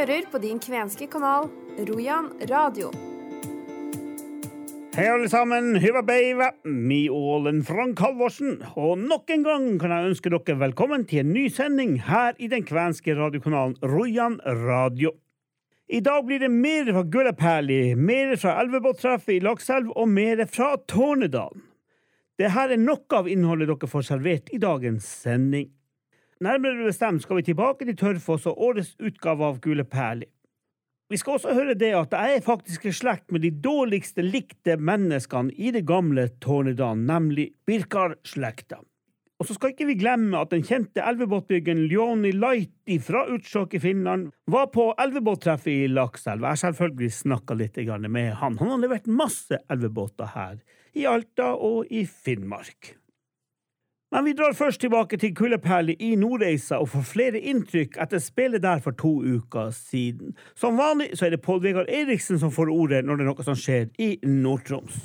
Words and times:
hører 0.00 0.24
på 0.32 0.38
din 0.40 0.56
kvenske 0.56 1.04
kanal 1.12 1.50
Rojan 1.84 2.30
radio. 2.48 2.88
Hei, 4.94 5.04
alle 5.12 5.28
sammen. 5.28 5.74
Hyva 5.76 6.00
beiva. 6.02 6.46
Mi 6.64 7.02
Ålen 7.12 7.60
Frank 7.68 8.00
Halvorsen. 8.00 8.62
Og 8.80 8.96
nok 8.98 9.28
en 9.34 9.44
gang 9.44 9.66
kan 9.82 9.92
jeg 9.92 10.12
ønske 10.12 10.32
dere 10.32 10.56
velkommen 10.62 11.04
til 11.10 11.20
en 11.20 11.34
ny 11.34 11.42
sending 11.52 11.98
her 12.06 12.32
i 12.40 12.48
den 12.48 12.64
kvenske 12.64 13.12
radiokanalen 13.18 13.76
Rojan 13.84 14.38
radio. 14.46 15.12
I 15.90 16.00
dag 16.06 16.24
blir 16.24 16.40
det 16.46 16.50
mer 16.54 16.88
fra 16.88 17.02
Gullapæli, 17.04 17.82
mer 17.94 18.32
fra 18.40 18.56
elvebåttreffet 18.62 19.34
i 19.36 19.42
Lakselv 19.44 19.92
og 19.96 20.08
mer 20.08 20.46
fra 20.48 20.78
Tårnedalen. 20.88 21.66
Dette 22.40 22.64
er 22.72 22.80
noe 22.80 23.20
av 23.20 23.28
innholdet 23.28 23.68
dere 23.68 23.90
får 23.90 24.08
servert 24.14 24.48
i 24.54 24.62
dagens 24.62 25.04
sending. 25.26 25.68
Nærmere 26.40 26.86
bestemt 26.86 27.20
skal 27.20 27.36
vi 27.36 27.42
tilbake 27.50 27.84
til 27.84 27.96
Tørfoss 28.00 28.46
og 28.48 28.60
årets 28.64 28.94
utgave 28.96 29.44
av 29.44 29.58
Gule 29.60 29.84
perler. 29.84 30.30
Vi 31.12 31.18
skal 31.20 31.34
også 31.36 31.52
høre 31.52 31.74
det 31.76 31.90
at 31.98 32.14
jeg 32.16 32.36
er 32.38 32.44
faktisk 32.46 32.86
i 32.88 32.92
slekt 32.96 33.34
med 33.34 33.42
de 33.44 33.50
dårligste 33.52 34.24
likte 34.24 34.78
menneskene 34.80 35.52
i 35.52 35.72
det 35.74 35.82
gamle 35.84 36.30
Tornedalen, 36.40 37.02
nemlig 37.10 37.50
Birkar-slekta. 37.68 38.78
Og 39.40 39.48
så 39.48 39.56
skal 39.56 39.74
ikke 39.74 39.88
vi 39.90 39.98
glemme 40.00 40.40
at 40.40 40.54
den 40.54 40.64
kjente 40.64 41.04
elvebåtbyggeren 41.04 41.82
Ljoni 41.90 42.32
Laiti 42.32 42.96
fra 43.04 43.26
Utsjok 43.34 43.76
i 43.76 43.82
Finland 43.82 44.30
var 44.52 44.70
på 44.72 44.86
elvebåttreffet 45.00 45.72
i 45.74 45.90
Lakselv. 45.92 46.46
Jeg 46.46 46.54
har 46.54 46.62
selvfølgelig 46.62 47.10
snakka 47.18 47.58
litt 47.58 47.76
med 48.08 48.32
han. 48.40 48.56
Han 48.60 48.72
har 48.76 48.80
levert 48.86 49.12
masse 49.12 49.60
elvebåter 49.68 50.32
her 50.32 50.56
i 50.96 51.04
Alta 51.04 51.52
og 51.52 51.84
i 51.92 52.06
Finnmark. 52.06 52.94
Men 54.10 54.24
vi 54.24 54.32
drar 54.34 54.52
først 54.58 54.80
tilbake 54.82 55.16
til 55.22 55.34
Kulleperli 55.38 55.94
i 56.02 56.14
Nordreisa 56.18 56.80
og 56.82 56.88
får 56.90 57.04
flere 57.06 57.42
inntrykk 57.52 57.94
etter 58.02 58.18
spillet 58.18 58.64
der 58.64 58.82
for 58.82 58.96
to 58.98 59.12
uker 59.22 59.70
siden. 59.70 60.34
Som 60.58 60.80
vanlig 60.80 61.12
så 61.14 61.28
er 61.28 61.36
det 61.36 61.44
Pål 61.46 61.62
Vegard 61.62 61.86
Eriksen 61.86 62.40
som 62.42 62.50
får 62.50 62.72
ordet 62.74 63.04
når 63.06 63.20
det 63.20 63.26
er 63.26 63.30
noe 63.30 63.46
som 63.46 63.58
skjer 63.58 63.86
i 64.02 64.16
Nord-Troms. 64.26 64.98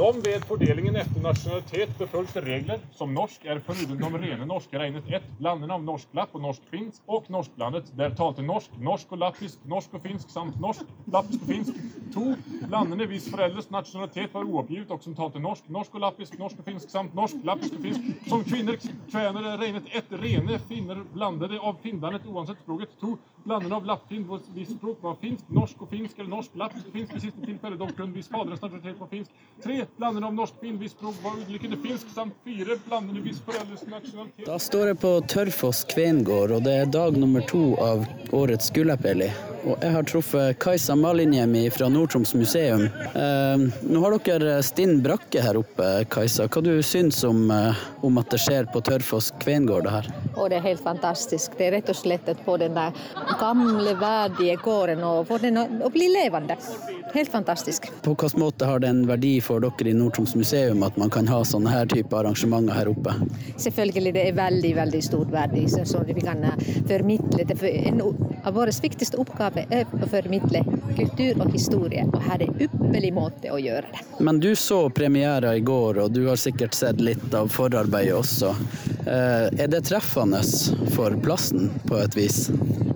De 0.00 0.22
ved 0.24 0.44
fordelingen 0.48 0.94
etter 0.96 1.20
nationalitet 1.20 1.90
befølges 1.98 2.38
regler 2.40 2.80
som 2.96 3.10
norsk 3.12 3.42
er 3.44 3.58
foruten 3.66 3.98
de 4.00 4.08
rene 4.22 4.46
norske 4.48 4.78
regnet 4.80 5.10
ett, 5.12 5.26
landene 5.44 5.76
av 5.76 5.82
norsk 5.84 6.14
lapp 6.16 6.32
og 6.38 6.40
norsk 6.40 6.70
finsk, 6.72 7.02
og 7.04 7.28
norsklandet 7.28 7.90
der 7.98 8.14
talte 8.16 8.40
norsk, 8.40 8.78
norsk 8.80 9.12
og 9.12 9.20
lappisk, 9.20 9.60
norsk 9.68 9.98
og 9.98 10.06
finsk 10.06 10.32
samt 10.32 10.56
norsk, 10.64 10.88
lappisk 11.12 11.44
og 11.44 11.52
finsk. 11.52 11.82
To, 12.14 12.24
landene 12.72 13.06
hvis 13.10 13.28
foreldres 13.30 13.68
nasjonalitet 13.70 14.32
var 14.34 14.48
uoppgitt 14.48 14.90
og 14.90 15.04
som 15.04 15.18
talte 15.18 15.42
norsk, 15.44 15.68
norsk 15.68 15.98
og 15.98 16.04
lappisk, 16.06 16.38
norsk 16.40 16.62
og 16.64 16.70
finsk 16.70 16.94
samt 16.96 17.12
norsk, 17.20 17.44
lappisk 17.44 17.76
og 17.76 17.84
finsk. 17.84 18.08
Som 18.32 18.46
kvinner, 18.48 18.80
kvener 19.12 19.50
regnet 19.60 19.92
ett, 19.92 20.16
rene 20.24 20.58
finner 20.70 21.04
blandede 21.12 21.60
av 21.60 21.76
finlandet 21.84 22.24
uansett 22.24 22.64
språket. 22.64 22.96
To, 23.04 23.18
landene 23.44 23.76
av 23.76 23.86
lappfinn 23.92 24.24
hvor 24.24 24.40
språk 24.48 25.04
var 25.04 25.20
finsk, 25.20 25.44
norsk 25.52 25.84
og 25.84 25.92
finsk 25.92 26.18
eller 26.18 26.32
norsk, 26.38 26.56
lappisk 26.56 26.88
og 26.88 26.96
finsk 26.96 27.14
i 27.14 27.24
siste 27.28 27.44
tilfelle 27.44 27.78
dog 27.78 27.92
kun 28.00 28.16
hvis 28.16 28.32
faderens 28.32 28.64
nasjonalitet 28.64 28.98
var 29.04 29.12
finsk. 29.12 29.46
Tre, 29.60 29.78
blandene 29.98 30.26
om 30.26 30.36
norsk 30.36 30.54
fin 30.60 30.78
var 30.78 31.38
utelukkende 31.40 31.76
finsk, 31.82 32.06
samt 32.14 32.34
fire 32.44 32.76
blandene 32.86 33.22
hvis 33.24 33.40
foreldres 33.46 33.86
nasjonalitet 33.86 34.46
Da 34.46 34.58
står 34.58 34.92
jeg 34.92 35.00
på 35.02 35.12
Tørfoss 35.28 35.84
kvengård, 35.90 36.54
og 36.56 36.64
det 36.66 36.74
er 36.82 36.92
dag 36.92 37.16
nummer 37.16 37.44
to 37.50 37.74
av 37.80 38.04
årets 38.36 38.70
Gullapeli. 38.74 39.30
Og 39.68 39.82
jeg 39.84 39.92
har 39.92 40.06
truffet 40.08 40.58
Kajsa 40.62 40.94
Malinjemi 40.96 41.66
fra 41.74 41.90
Nord-Troms 41.92 42.32
museum. 42.38 42.86
Eh, 43.12 43.64
nå 43.92 44.04
har 44.04 44.16
dere 44.24 44.60
stinn 44.64 45.02
brakke 45.04 45.42
her 45.44 45.58
oppe, 45.60 45.88
Kajsa. 46.12 46.46
Hva 46.48 46.62
du 46.64 46.72
syns 46.86 47.20
om, 47.28 47.50
eh, 47.50 47.82
om 48.06 48.16
at 48.18 48.30
det 48.32 48.40
skjer 48.40 48.70
på 48.72 48.80
Tørfoss 48.86 49.32
kvengård 49.42 49.84
det 49.84 49.92
her? 49.98 50.08
Og 50.36 50.48
det 50.48 50.60
er 50.60 50.68
helt 50.70 50.84
fantastisk. 50.84 51.58
Det 51.58 51.68
er 51.68 51.76
rett 51.76 51.92
og 51.92 51.98
slett 51.98 52.30
på 52.46 52.56
den 52.60 52.74
der 52.78 52.96
gamle, 53.40 53.94
verdige 54.00 54.56
gården 54.64 55.04
å 55.04 55.12
få 55.28 55.40
den 55.42 55.60
å, 55.60 55.66
å 55.84 55.92
bli 55.92 56.08
levende. 56.08 56.56
Helt 57.12 57.32
fantastisk. 57.32 57.90
På 58.02 58.14
hvilken 58.14 58.40
måte 58.40 58.64
har 58.64 58.78
det 58.78 58.88
en 58.88 59.06
verdi 59.06 59.40
for 59.42 59.62
dere 59.62 59.90
i 59.90 59.94
Nord-Troms 59.96 60.34
museum 60.38 60.82
at 60.86 60.96
man 61.00 61.10
kan 61.10 61.28
ha 61.28 61.40
sånne 61.44 61.72
her 61.72 61.88
type 61.90 62.16
arrangementer 62.16 62.76
her 62.76 62.90
oppe? 62.92 63.14
Selvfølgelig 63.56 64.14
det 64.14 64.26
er 64.28 64.36
veldig 64.38 64.74
veldig 64.76 65.02
stor 65.04 65.26
verdi, 65.32 65.64
så, 65.70 65.84
så 65.88 66.04
vi 66.06 66.20
kan 66.20 66.44
eh, 66.46 66.68
formidle 66.88 67.46
det. 67.48 67.58
For 67.60 67.66
en 67.70 68.02
av 68.44 68.54
våre 68.54 68.74
viktigste 68.82 69.18
oppgaver 69.20 69.66
er 69.74 69.90
å 69.90 70.08
formidle 70.10 70.62
kultur 70.96 71.42
og 71.42 71.50
historie, 71.54 72.06
og 72.06 72.22
her 72.28 72.44
er 72.44 72.48
en 72.48 72.62
ypperlig 72.68 73.12
måte 73.16 73.52
å 73.52 73.58
gjøre 73.60 73.90
det. 73.90 74.06
Men 74.20 74.40
du 74.40 74.52
så 74.56 74.82
premiera 74.94 75.54
i 75.56 75.64
går, 75.64 76.04
og 76.04 76.14
du 76.14 76.24
har 76.28 76.40
sikkert 76.40 76.76
sett 76.76 77.00
litt 77.02 77.34
av 77.34 77.50
forarbeidet 77.52 78.16
også. 78.16 78.54
Eh, 79.06 79.62
er 79.64 79.68
det 79.68 79.84
treffende 79.88 80.42
for 80.94 81.16
plassen, 81.24 81.70
på 81.88 81.98
et 82.00 82.16
vis? 82.16 82.48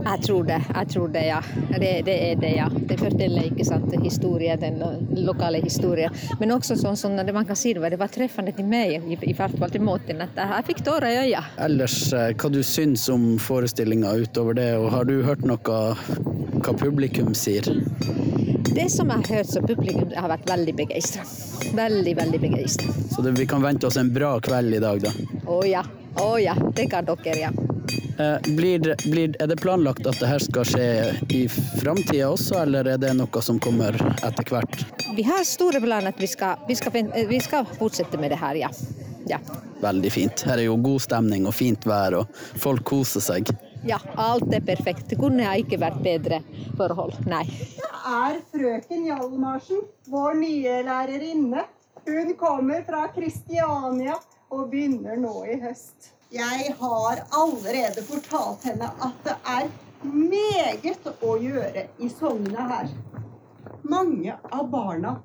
Jeg 0.05 0.21
tror 0.27 0.45
det, 0.45 0.59
jeg 0.69 0.89
tror 0.93 1.09
det, 1.15 1.23
ja. 1.31 1.39
Det, 1.71 1.93
det 2.05 2.15
er 2.27 2.41
det, 2.41 2.51
ja. 2.59 2.67
Det 2.69 2.99
forteller 3.01 3.49
ikke 3.49 3.65
sant, 3.65 3.95
historie, 4.05 4.57
den 4.61 4.83
lokale 5.25 5.63
historien. 5.65 6.13
Men 6.41 6.53
også 6.59 6.77
sånn 6.77 6.99
som 7.01 7.17
sånn, 7.17 7.33
man 7.33 7.49
kan 7.49 7.57
si 7.57 7.73
det 7.73 7.83
var, 7.83 7.95
det 7.95 8.01
var 8.03 8.13
treffende 8.13 8.53
til 8.57 8.69
meg, 8.69 8.99
i, 9.01 9.17
i 9.17 9.37
hvert 9.37 9.57
fall 9.59 9.73
til 9.73 9.85
måten 9.87 10.21
at 10.25 10.37
jeg 10.37 10.69
fikk 10.71 10.85
tårer 10.85 11.09
i 11.09 11.19
øya. 11.29 11.45
Ellers, 11.65 11.97
eh, 12.13 12.35
hva 12.37 12.53
du 12.53 12.61
syns 12.67 13.09
om 13.13 13.35
forestillinga 13.41 14.13
utover 14.21 14.61
det, 14.61 14.71
og 14.77 14.91
har 14.93 15.09
du 15.09 15.19
hørt 15.25 15.45
noe 15.49 15.59
hva 15.65 16.77
publikum 16.81 17.33
sier? 17.37 17.73
Det 18.65 18.91
som 18.91 19.11
jeg 19.11 19.17
har 19.17 19.37
hørt, 19.37 19.51
så 19.53 19.61
publikum 19.63 20.15
har 20.17 20.31
vært 20.33 20.49
veldig 20.49 20.75
begeistra. 20.79 21.25
Veldig, 21.77 22.17
veldig 22.17 22.41
begeistra. 22.41 22.95
Så 23.13 23.23
det, 23.23 23.35
vi 23.39 23.47
kan 23.47 23.63
vente 23.63 23.87
oss 23.87 23.97
en 24.01 24.13
bra 24.15 24.39
kveld 24.41 24.75
i 24.75 24.81
dag, 24.83 25.05
da? 25.05 25.13
Å 25.51 25.61
ja. 25.69 25.85
Å 26.23 26.31
ja. 26.39 26.55
Det 26.75 26.87
kan 26.91 27.05
dere, 27.05 27.37
ja. 27.39 27.53
Eh, 28.19 28.55
blir, 28.57 28.95
blir, 29.11 29.35
er 29.43 29.51
det 29.51 29.57
planlagt 29.57 30.07
at 30.07 30.19
det 30.23 30.31
her 30.31 30.43
skal 30.43 30.67
skje 30.69 30.87
i 31.35 31.45
framtida 31.51 32.31
også, 32.31 32.61
eller 32.63 32.89
er 32.95 33.01
det 33.03 33.11
noe 33.19 33.43
som 33.43 33.59
kommer 33.63 33.99
etter 34.23 34.47
hvert? 34.49 34.85
Vi 35.17 35.27
har 35.27 35.43
store 35.47 35.83
planer 35.83 36.15
vi 36.19 36.31
skal, 36.31 36.63
vi 36.69 36.79
skal, 36.79 37.11
vi 37.29 37.41
skal 37.43 37.67
fortsette 37.79 38.21
med 38.23 38.31
det 38.31 38.39
her, 38.39 38.59
ja. 38.65 38.71
ja. 39.31 39.43
Veldig 39.83 40.13
fint. 40.15 40.47
Her 40.47 40.63
er 40.63 40.69
jo 40.69 40.79
god 40.83 41.03
stemning 41.03 41.49
og 41.51 41.57
fint 41.59 41.87
vær, 41.91 42.21
og 42.23 42.45
folk 42.63 42.87
koser 42.95 43.25
seg. 43.25 43.51
Ja, 43.87 43.99
alt 44.17 44.53
er 44.55 44.61
perfekt. 44.65 45.09
Det 45.11 45.19
kunne 45.21 45.51
ikke 45.61 45.77
vært 45.83 45.99
bedre 46.05 46.41
forhold, 46.79 47.19
nei. 47.29 47.45
Det 47.77 47.91
er 48.09 48.39
frøken 48.53 49.05
Hjalmarsen, 49.11 49.83
vår 50.09 50.39
nye 50.41 50.79
lærerinne. 50.87 51.67
Hun 52.05 52.33
kommer 52.41 52.85
fra 52.87 53.07
Kristiania 53.13 54.17
og 54.53 54.71
begynner 54.73 55.21
nå 55.21 55.35
i 55.53 55.59
høst. 55.61 56.13
Jeg 56.33 56.73
har 56.81 57.21
allerede 57.37 58.05
fortalt 58.09 58.65
henne 58.69 58.89
at 59.05 59.21
det 59.27 59.37
er 59.53 59.69
meget 60.05 61.11
å 61.23 61.37
gjøre 61.41 61.87
i 62.01 62.09
Sognet 62.13 62.73
her. 62.73 62.89
Mange 63.85 64.37
av 64.49 64.69
barna 64.73 65.19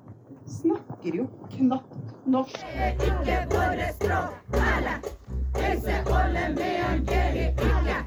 snakker 0.60 1.16
jo 1.22 1.26
knapt 1.56 2.28
norsk. 2.28 2.60
Ikke 3.08 3.40
våre 3.54 3.88
språk, 3.96 5.10
alle. 5.54 5.72
Øyse 5.72 5.94
Åle 6.10 6.54
med 6.54 6.76
Angeli 6.90 7.46
ikke. 7.58 7.98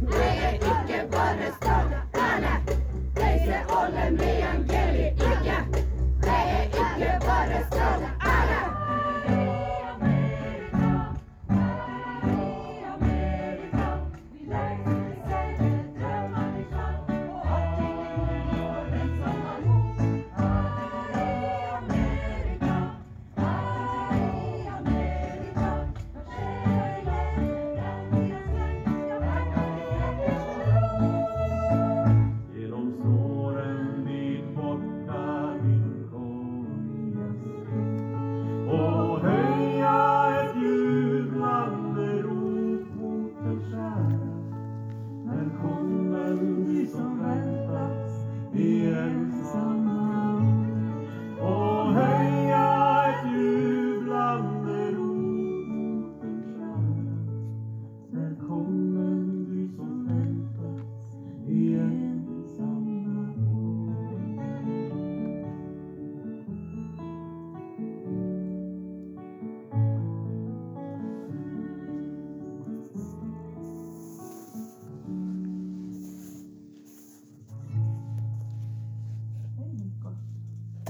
Det 0.00 0.30
er 0.42 0.52
ikke 0.52 1.10
bare 1.10 1.46
språk, 1.56 1.92
alle. 2.14 2.54
Øyse 3.16 3.58
Åle 3.78 4.10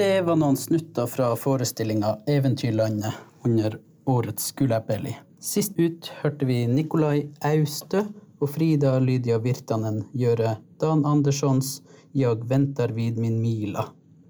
Det 0.00 0.20
var 0.20 0.36
noen 0.36 0.56
snutter 0.56 1.06
fra 1.06 1.36
forestillinga 1.36 2.16
Eventyrlandet 2.26 3.12
under 3.44 3.78
årets 4.04 4.52
Gullapelli. 4.52 5.16
Sist 5.40 5.72
ut 5.76 6.06
hørte 6.22 6.46
vi 6.48 6.62
Nikolai 6.66 7.26
Austø 7.44 8.06
og 8.40 8.48
Frida 8.48 8.94
Lydia 8.98 9.36
Virtanen 9.44 9.98
gjøre 10.16 10.54
Dan 10.80 11.04
Anderssons 11.04 11.82
Jag 12.16 12.48
venter 12.48 12.88
vid 12.96 13.18
min 13.20 13.36
mila. 13.42 13.84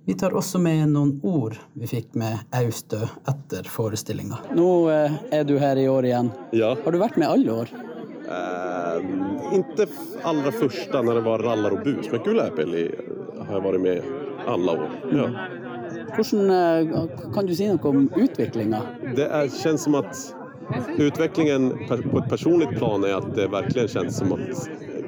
Vi 0.06 0.16
tar 0.18 0.34
også 0.34 0.58
med 0.58 0.88
noen 0.90 1.20
ord 1.22 1.54
vi 1.78 1.86
fikk 1.86 2.18
med 2.18 2.50
Austø 2.64 3.04
etter 3.30 3.70
forestillinga. 3.70 4.40
Nå 4.58 4.72
eh, 4.90 5.20
er 5.38 5.46
du 5.46 5.54
her 5.62 5.78
i 5.78 5.86
år 5.88 6.08
igjen. 6.10 6.32
Ja. 6.50 6.72
Har 6.82 6.90
du 6.90 6.98
vært 6.98 7.14
med 7.14 7.30
alle 7.30 7.60
år? 7.62 7.70
Eh, 8.26 9.06
inte 9.54 9.86
aller 10.26 10.50
første, 10.50 10.98
når 10.98 11.20
det 11.20 11.24
var 11.30 11.46
rallar 11.46 11.78
og 11.78 11.86
bus, 11.86 12.10
men 12.10 12.26
Guläpeli 12.26 12.88
har 13.44 13.54
jeg 13.54 13.64
vært 13.68 13.86
med 13.86 14.10
alle 14.46 14.72
år. 14.72 14.90
Ja. 15.14 15.30
Hvordan 16.20 16.50
eh, 16.50 17.32
Kan 17.34 17.46
du 17.48 17.54
si 17.56 17.68
noe 17.70 17.92
om 17.92 18.08
utviklinga? 18.16 18.82
Det 19.16 19.26
er, 19.26 19.48
kjennes 19.48 19.86
som 19.86 19.96
at 20.00 20.12
utviklingen 21.00 21.70
på 21.88 22.18
et 22.20 22.28
personligt 22.30 22.76
plan 22.76 23.04
er 23.06 23.16
at 23.18 23.32
det 23.38 23.48
virkelig 23.50 23.88
kjennes 23.94 24.20
som 24.20 24.34
å 24.36 24.38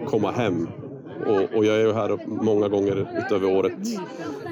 komme 0.09 0.32
hem. 0.35 0.64
Och, 1.27 1.57
och 1.57 1.65
jag 1.65 1.77
är 1.77 1.81
ju 1.81 1.93
här 1.93 2.19
många 2.27 2.69
gånger 2.69 3.07
utöver 3.27 3.57
året 3.57 3.73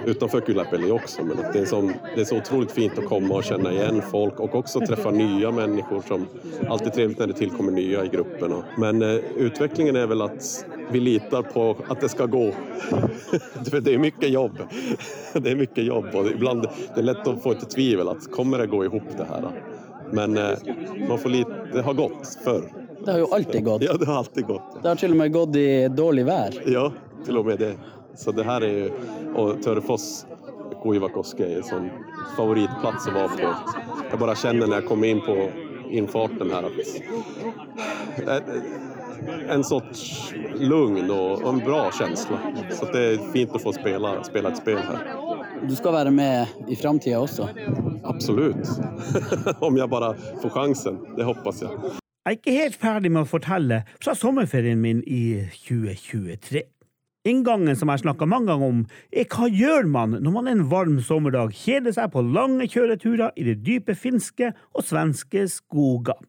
utanför 0.07 0.41
Kullapeli 0.41 0.91
också. 0.91 1.23
Men 1.25 1.37
det, 1.53 1.59
är 1.59 1.65
som, 1.65 1.93
det 2.15 2.21
är 2.21 2.25
så 2.25 2.37
otroligt 2.37 2.73
fint 2.73 2.99
att 2.99 3.05
komma 3.05 3.35
och 3.35 3.45
känna 3.45 3.73
igen 3.73 4.03
folk 4.11 4.41
och 4.41 4.55
också 4.55 4.81
träffa 4.81 5.11
nya 5.11 5.51
människor 5.51 6.03
som 6.09 6.27
alltid 6.69 6.93
trevligt 6.93 7.19
när 7.19 7.27
det 7.27 7.33
tillkommer 7.33 7.73
nya 7.73 8.05
i 8.05 8.09
gruppen. 8.09 8.63
Men 8.77 9.03
eh, 9.03 9.15
utvecklingen 9.37 9.97
är 9.97 10.07
väl 10.07 10.23
att 10.23 10.67
vi 10.91 11.01
litar 11.01 11.43
på 11.43 11.77
att 11.89 12.01
det 12.01 12.09
ska 12.09 12.27
gå. 12.27 12.53
Det 13.83 13.95
är 13.95 13.99
mycket 13.99 14.31
jobb. 14.31 14.59
Det 15.33 15.51
är 15.51 15.57
mycket 15.57 15.85
jobb 15.85 16.07
och 16.15 16.27
ibland 16.27 16.67
det 16.95 17.01
är 17.01 17.05
lätt 17.05 17.27
att 17.27 17.43
få 17.43 17.53
ett 17.53 17.71
tvivel 17.71 18.09
att 18.09 18.31
kommer 18.31 18.59
det 18.59 18.67
gå 18.67 18.85
ihop 18.85 19.03
det 19.17 19.25
här? 19.25 19.51
Men 20.13 20.37
eh, 20.37 20.59
man 21.09 21.19
får 21.19 21.29
lite, 21.29 21.69
det 21.73 21.83
har 21.83 21.95
gått 21.95 22.39
förr. 22.45 22.63
Det 23.05 23.11
har 23.11 23.19
jo 23.19 23.29
alltid 23.35 23.65
gått. 23.65 23.83
Ja, 23.83 23.97
det 23.97 24.07
har 24.07 24.19
alltid 24.25 24.47
gått. 24.47 24.83
Det 24.83 24.89
har 24.89 24.97
til 25.01 25.15
og 25.15 25.17
med 25.17 25.33
gått 25.33 25.57
i 25.57 25.71
dårlig 25.89 26.27
vær. 26.29 26.59
Ja, 26.69 26.91
til 27.25 27.41
og 27.41 27.47
med 27.47 27.59
det. 27.63 27.75
Så 28.19 28.33
det 28.37 28.45
her 28.45 28.65
er 28.67 28.79
jo 28.79 28.91
Og 29.39 29.61
Tørrefoss 29.63 30.27
Kuivakoski 30.83 31.43
är 31.43 31.57
en 31.57 31.63
sånn 31.63 31.89
favoritplats 32.37 33.09
å 33.09 33.13
være 33.15 33.37
på. 33.37 33.51
Jeg 34.11 34.21
bare 34.21 34.37
kjenner 34.37 34.67
når 34.67 34.81
jeg 34.81 34.89
kommer 34.89 35.13
inn 35.13 35.21
på 35.25 35.37
innfarten 35.91 36.53
her 36.55 36.69
at 36.71 36.79
eh, 38.25 39.53
en 39.55 39.65
sorts 39.65 40.33
lugn 40.57 41.11
och 41.11 41.43
och 41.43 41.49
en 41.49 41.59
bra 41.59 41.91
følelse. 41.93 42.39
Så 42.71 42.93
det 42.93 43.05
er 43.05 43.33
fint 43.33 43.55
å 43.55 43.59
få 43.61 43.73
spille, 43.77 44.17
spille 44.25 44.49
et 44.49 44.61
spill 44.63 44.79
her. 44.79 45.17
Du 45.69 45.77
skal 45.77 45.93
være 45.93 46.11
med 46.11 46.47
i 46.69 46.77
framtida 46.77 47.21
også. 47.21 47.49
Absolutt. 48.05 48.65
Om 49.61 49.77
jeg 49.77 49.89
bare 49.89 50.15
får 50.43 50.51
sjansen. 50.51 50.99
det 51.17 51.25
hoppas 51.25 51.63
jag. 51.63 52.01
Jeg 52.31 52.37
er 52.37 52.43
ikke 52.45 52.61
helt 52.63 52.77
ferdig 52.79 53.11
med 53.11 53.25
å 53.25 53.27
fortelle 53.27 53.77
fra 53.99 54.13
sommerferien 54.15 54.79
min 54.79 55.01
i 55.03 55.49
2023. 55.65 56.61
Inngangen 57.27 57.75
som 57.75 57.91
jeg 57.91 58.05
snakka 58.05 58.29
mange 58.31 58.53
ganger 58.53 58.71
om, 58.71 58.83
er 59.11 59.25
hva 59.33 59.49
gjør 59.51 59.89
man 59.91 60.13
når 60.15 60.35
man 60.37 60.51
en 60.53 60.61
varm 60.71 61.01
sommerdag 61.03 61.51
kjeder 61.59 61.97
seg 61.97 62.13
på 62.13 62.23
lange 62.23 62.69
kjøreturer 62.71 63.35
i 63.35 63.49
det 63.49 63.57
dype 63.67 63.97
finske 63.99 64.53
og 64.71 64.87
svenske 64.87 65.43
skoger. 65.51 66.21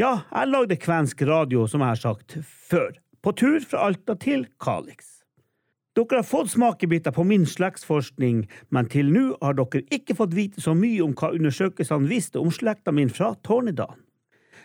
Ja, 0.00 0.22
jeg 0.30 0.48
lagde 0.48 0.78
kvensk 0.80 1.20
radio, 1.28 1.66
som 1.68 1.84
jeg 1.84 1.98
har 1.98 2.00
sagt 2.00 2.38
før, 2.70 2.96
på 3.20 3.34
tur 3.36 3.58
fra 3.60 3.90
Alta 3.90 4.16
til 4.16 4.46
Kalix. 4.56 5.18
Dere 5.92 6.22
har 6.22 6.30
fått 6.30 6.54
smakebiter 6.54 7.12
på 7.12 7.26
min 7.28 7.44
slektsforskning, 7.44 8.46
men 8.72 8.88
til 8.88 9.12
nå 9.12 9.26
har 9.44 9.60
dere 9.60 9.84
ikke 9.92 10.16
fått 10.16 10.32
vite 10.32 10.64
så 10.64 10.72
mye 10.72 11.04
om 11.04 11.12
hva 11.12 11.34
undersøkelsene 11.36 12.08
viste 12.08 12.40
om 12.40 12.48
slekta 12.48 12.96
min 12.96 13.12
fra 13.12 13.34
Tornedalen. 13.44 14.00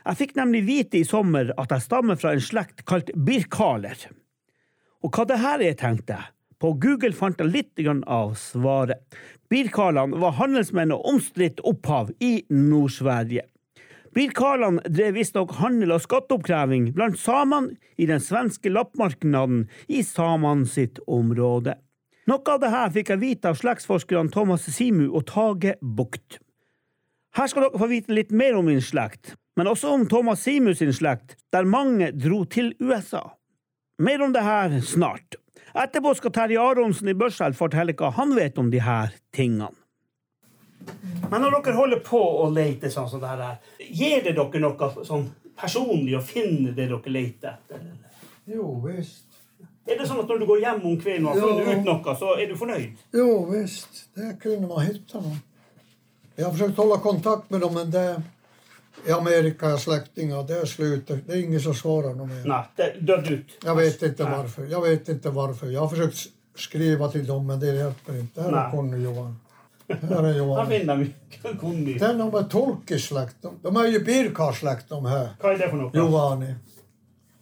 Jeg 0.07 0.15
fikk 0.21 0.37
nemlig 0.39 0.61
vite 0.63 1.01
i 1.01 1.07
sommer 1.07 1.49
at 1.59 1.73
jeg 1.73 1.83
stammer 1.83 2.15
fra 2.15 2.31
en 2.31 2.43
slekt 2.43 2.85
kalt 2.87 3.09
birkaler. 3.27 4.07
Og 5.03 5.11
hva 5.11 5.25
det 5.27 5.41
her 5.41 5.63
er, 5.65 5.75
tenkte 5.75 6.15
jeg. 6.15 6.31
På 6.57 6.71
Google 6.73 7.13
fant 7.13 7.37
jeg 7.37 7.51
litt 7.51 7.81
av 8.07 8.31
svaret. 8.39 9.03
Birkalene 9.51 10.17
var 10.17 10.37
handelsmenn 10.39 10.95
og 10.95 11.05
omstridt 11.05 11.59
opphav 11.61 12.09
i 12.23 12.47
Nord-Sverige. 12.49 13.43
Birkalene 14.15 14.81
drev 14.89 15.19
visstnok 15.19 15.51
handel 15.59 15.93
og 15.93 16.01
skatteoppkreving 16.01 16.93
blant 16.95 17.19
samene 17.21 17.75
i 18.01 18.07
den 18.09 18.23
svenske 18.23 18.71
lappmarknaden 18.71 19.67
i 19.87 20.01
samene 20.01 20.65
sitt 20.65 21.03
område. 21.05 21.75
Noe 22.27 22.55
av 22.55 22.63
dette 22.63 22.85
fikk 22.95 23.11
jeg 23.13 23.21
vite 23.21 23.51
av 23.51 23.59
slektsforskerne 23.59 24.33
Thomas 24.33 24.65
Simu 24.65 25.11
og 25.11 25.27
Tage 25.29 25.75
Bukt. 25.81 26.39
Her 27.37 27.51
skal 27.51 27.67
dere 27.67 27.83
få 27.83 27.91
vite 27.91 28.15
litt 28.15 28.33
mer 28.33 28.57
om 28.57 28.65
min 28.71 28.81
slekt, 28.81 29.35
men 29.57 29.67
også 29.67 29.89
om 29.95 30.05
Thomas 30.09 30.43
Simus 30.45 30.77
sin 30.77 30.93
slekt, 30.93 31.35
der 31.51 31.65
mange 31.65 32.11
dro 32.13 32.43
til 32.45 32.75
USA. 32.79 33.23
Mer 33.97 34.21
om 34.21 34.33
det 34.33 34.45
her 34.45 34.77
snart. 34.85 35.39
Etterpå 35.73 36.13
skal 36.17 36.33
Terje 36.33 36.61
Aronsen 36.61 37.09
i 37.09 37.15
Børselv 37.17 37.57
fortelle 37.57 37.95
hva 37.97 38.11
han 38.13 38.35
vet 38.37 38.57
om 38.61 38.69
de 38.69 38.81
her 38.85 39.15
tingene. 39.33 39.71
Men 41.31 41.41
når 41.41 41.57
dere 41.57 41.75
holder 41.75 42.03
på 42.05 42.21
å 42.43 42.47
lete 42.53 42.91
sånn 42.93 43.09
som 43.09 43.21
det 43.21 43.33
her, 43.33 43.57
gir 43.81 44.21
det 44.23 44.35
dere 44.37 44.61
noe 44.61 44.91
sånn 45.09 45.25
personlig 45.57 46.15
å 46.19 46.23
finne 46.23 46.71
det 46.77 46.85
dere 46.85 47.17
leter 47.17 47.57
etter? 47.57 47.81
Jo 48.47 48.77
visst. 48.85 49.25
Er 49.87 49.97
det 49.97 50.05
sånn 50.07 50.21
at 50.21 50.29
når 50.29 50.41
du 50.43 50.47
går 50.47 50.63
hjem 50.63 50.85
om 50.85 50.95
kvelden 51.01 51.27
og 51.27 51.33
har 51.33 51.49
funnet 51.49 51.81
ut 51.81 51.89
noe, 51.89 52.15
så 52.21 52.33
er 52.37 52.49
du 52.49 52.57
fornøyd? 52.59 53.05
Jo 53.15 53.27
visst, 53.49 54.05
det 54.15 54.35
kunne 54.43 54.69
man 54.69 54.85
hitta 54.85 55.21
nå. 55.23 55.33
Jeg 56.37 56.45
har 56.45 56.53
forsøkt 56.53 56.77
å 56.77 56.83
holde 56.85 57.03
kontakt 57.03 57.49
med 57.49 57.63
dem 57.65 57.73
men 57.73 57.93
det 57.93 58.07
i 59.05 59.11
Amerika 59.11 59.65
är 59.69 59.77
släktingar, 59.77 60.43
det 60.43 60.53
är 60.61 60.65
slut. 60.65 61.07
Det 61.25 61.33
är 61.33 61.43
ingen 61.43 61.59
som 61.59 61.73
svarar 61.73 62.13
något 62.13 62.29
mer. 62.29 62.45
Nei, 62.45 62.63
det 62.75 62.99
døde 62.99 63.29
ut. 63.33 63.47
Jag 63.65 63.75
vet 63.75 64.01
inte 64.03 64.23
Nej. 64.23 64.37
varför. 64.37 64.65
Jag 64.65 64.81
vet 64.81 65.09
inte 65.09 65.29
varför. 65.29 65.67
Jag 65.67 65.81
har 65.81 65.87
försökt 65.87 66.17
skriva 66.55 67.07
till 67.07 67.27
dem 67.27 67.47
men 67.47 67.59
det 67.59 67.75
hjälper 67.75 68.19
inte. 68.19 68.41
Här 68.41 68.51
Nej. 68.51 68.59
är 68.65 68.71
Conny 68.71 68.97
Johan. 69.03 69.39
Här 69.89 70.17
är 70.17 70.23
Han 70.23 70.37
Johan. 70.37 70.67
finner 70.67 70.95
mye 70.95 71.13
kunnig. 71.59 71.99
Den 71.99 72.17
de 72.17 72.35
är 72.35 72.43
tolkesläkt. 72.43 73.35
De, 73.61 73.77
är 73.77 73.87
ju 73.87 73.99
birkarsläkt 73.99 74.89
de 74.89 75.05
här. 75.05 75.29
Hva 75.41 75.53
er 75.53 75.57
det 75.57 75.69
for 75.69 75.77
noe? 75.77 75.91
Johan. 75.93 76.39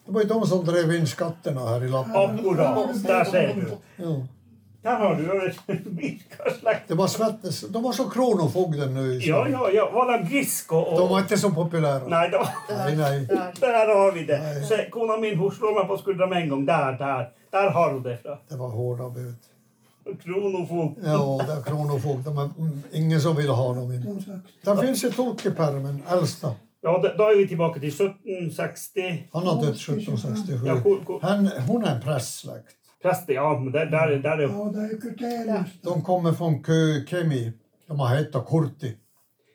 Det 0.06 0.12
var 0.12 0.22
ju 0.22 0.28
de 0.28 0.48
som 0.48 0.66
drev 0.66 0.96
in 0.96 1.08
skatterna 1.08 1.68
här 1.70 1.84
i 1.84 1.90
Lappland. 1.90 2.40
Akkurat. 2.40 3.04
Der 3.04 3.24
ser 3.24 3.54
du. 3.54 4.04
Ja. 4.04 4.28
Der 4.86 4.96
har 4.96 5.16
du 5.16 5.24
virkaslekt. 5.86 6.82
Det 6.88 6.94
var 6.94 7.08
Svettes. 7.08 7.62
De 7.62 7.84
var 7.84 7.92
som 7.92 8.10
Kronofogden 8.10 8.94
nu 8.94 9.14
i 9.14 9.18
Ja, 9.28 9.48
ja, 9.50 9.70
ja. 9.74 9.90
Var 9.94 10.18
de 10.18 10.30
grisk 10.30 10.72
og, 10.72 11.00
De 11.00 11.10
var 11.10 11.20
inte 11.20 11.38
så 11.38 11.50
populära. 11.50 12.08
Nei, 12.08 12.30
da. 12.30 12.48
Nej, 12.70 12.96
nej. 12.96 13.28
Der 13.62 13.96
har 13.96 14.12
vi 14.12 14.26
det. 14.26 14.66
Se, 14.70 14.90
kona 14.92 15.18
min 15.18 15.38
hun 15.38 15.52
slår 15.52 15.74
meg 15.80 15.88
på 15.88 15.98
skuldra 15.98 16.28
med 16.28 16.44
en 16.44 16.50
gang. 16.50 16.68
Der, 16.68 16.98
der. 16.98 17.26
Der 17.52 17.70
har 17.70 17.94
hun 17.94 18.04
det 18.04 18.18
fra. 18.24 18.38
Det 18.50 18.60
var 18.60 18.70
hårda 18.70 19.10
bud. 19.10 19.36
Kronofogden. 20.24 21.04
Ja, 21.06 21.42
det 21.48 21.54
är 21.54 21.62
Kronofogden, 21.62 22.36
men 22.36 22.84
ingen 22.94 23.22
som 23.22 23.36
ville 23.36 23.52
ha 23.52 23.74
dem 23.74 23.92
in. 23.92 24.24
Det 24.66 24.78
finns 24.78 25.04
i 25.04 25.12
tolkepärmen, 25.12 26.04
äldsta. 26.12 26.52
Ja, 26.82 27.02
da, 27.18 27.32
er 27.32 27.38
vi 27.38 27.48
tilbake 27.48 27.80
til 27.80 27.90
1760. 27.90 29.30
Han 29.34 29.48
har 29.48 29.62
dødd 29.62 29.76
1767. 29.76 30.66
Ja, 30.66 30.74
hvor, 30.76 30.98
hvor, 31.06 31.20
Han, 31.22 31.50
hon 31.68 31.84
är 31.84 31.96
en 31.96 32.02
prästsläkt. 32.02 32.85
Prester, 33.06 33.34
ja, 33.38 33.48
men 33.62 33.72
der, 33.74 33.86
der, 33.94 34.18
der 34.26 34.30
er 34.32 34.42
Ja, 34.50 34.68
är 34.84 35.00
Kurtelius. 35.02 35.74
De 35.84 36.02
kommer 36.02 36.34
fra 36.34 36.54
Kemi. 37.08 37.52
De 37.88 38.00
har 38.00 38.16
heta 38.16 38.40
Kurti. 38.42 38.96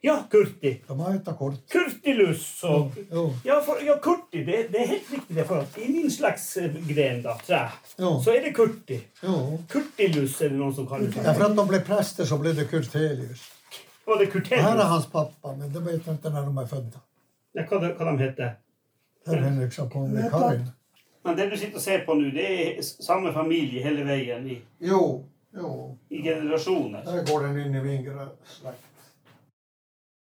Ja, 0.03 0.15
Kurti. 0.31 0.71
De 0.89 1.01
har 1.01 1.11
heta 1.13 1.33
Kurti. 1.37 1.61
Kurtilus 1.73 2.45
og 2.65 2.95
Jo, 3.11 3.25
Ja, 3.45 3.59
for, 3.67 3.77
ja 3.85 3.97
Kurti, 4.03 4.45
det, 4.47 4.69
det 4.73 4.81
er 4.81 4.87
helt 4.87 5.11
riktig. 5.13 5.37
det, 5.37 5.45
for 5.49 5.57
at 5.61 5.79
I 5.79 5.91
min 5.93 6.11
slags 6.11 6.47
eh, 6.57 6.71
gren, 6.95 7.21
da, 7.27 7.35
tre, 7.47 7.59
jo, 7.99 8.15
så 8.25 8.31
er 8.37 8.41
det 8.47 8.55
Kurti. 8.57 9.01
jo. 9.23 9.59
Kurtilus 9.69 10.41
er 10.41 10.49
det 10.55 10.59
noen 10.63 10.75
som 10.75 10.87
kaller 10.89 11.11
det. 11.13 11.25
Ja, 11.27 11.33
for 11.37 11.45
at 11.51 11.57
de 11.59 11.67
ble 11.69 11.81
prester, 11.91 12.25
så 12.25 12.39
ble 12.41 12.55
det 12.57 12.69
Kurtelius. 12.71 13.45
Var 14.07 14.19
det 14.23 14.31
Kurtelius? 14.33 14.65
Her 14.65 14.81
er 14.87 14.89
hans 14.95 15.07
pappa, 15.13 15.53
men 15.59 15.69
det 15.75 15.83
vet 15.85 16.07
jeg 16.07 16.17
ikke 16.17 16.31
når 16.39 16.49
de 16.49 16.63
er 16.65 16.67
født. 16.75 16.99
Ja, 17.59 17.67
hva, 17.69 17.81
de- 17.85 17.95
hva 17.99 18.13
de 18.13 18.19
heter. 18.25 18.57
Det 19.27 19.35
är 19.37 19.43
Henriksson 19.43 19.91
på 19.91 20.07
med 20.07 20.31
Karin. 20.31 20.65
Men 21.25 21.37
det 21.37 21.51
du 21.51 21.57
sitter 21.57 21.77
og 21.77 21.85
ser 21.85 22.05
på 22.07 22.15
nå, 22.17 22.31
det 22.35 22.47
er 22.49 22.79
samme 22.83 23.33
familie 23.37 23.83
hele 23.85 24.05
veien 24.09 24.47
i, 24.49 24.61
Jo, 24.81 25.25
jo. 25.57 25.73
i 26.09 26.23
generasjoner. 26.25 27.03
Der 27.05 27.27
går 27.29 27.49
den 27.49 27.59
inn 27.65 27.77
i 27.77 27.83
Vingrö-släkt. 27.85 28.87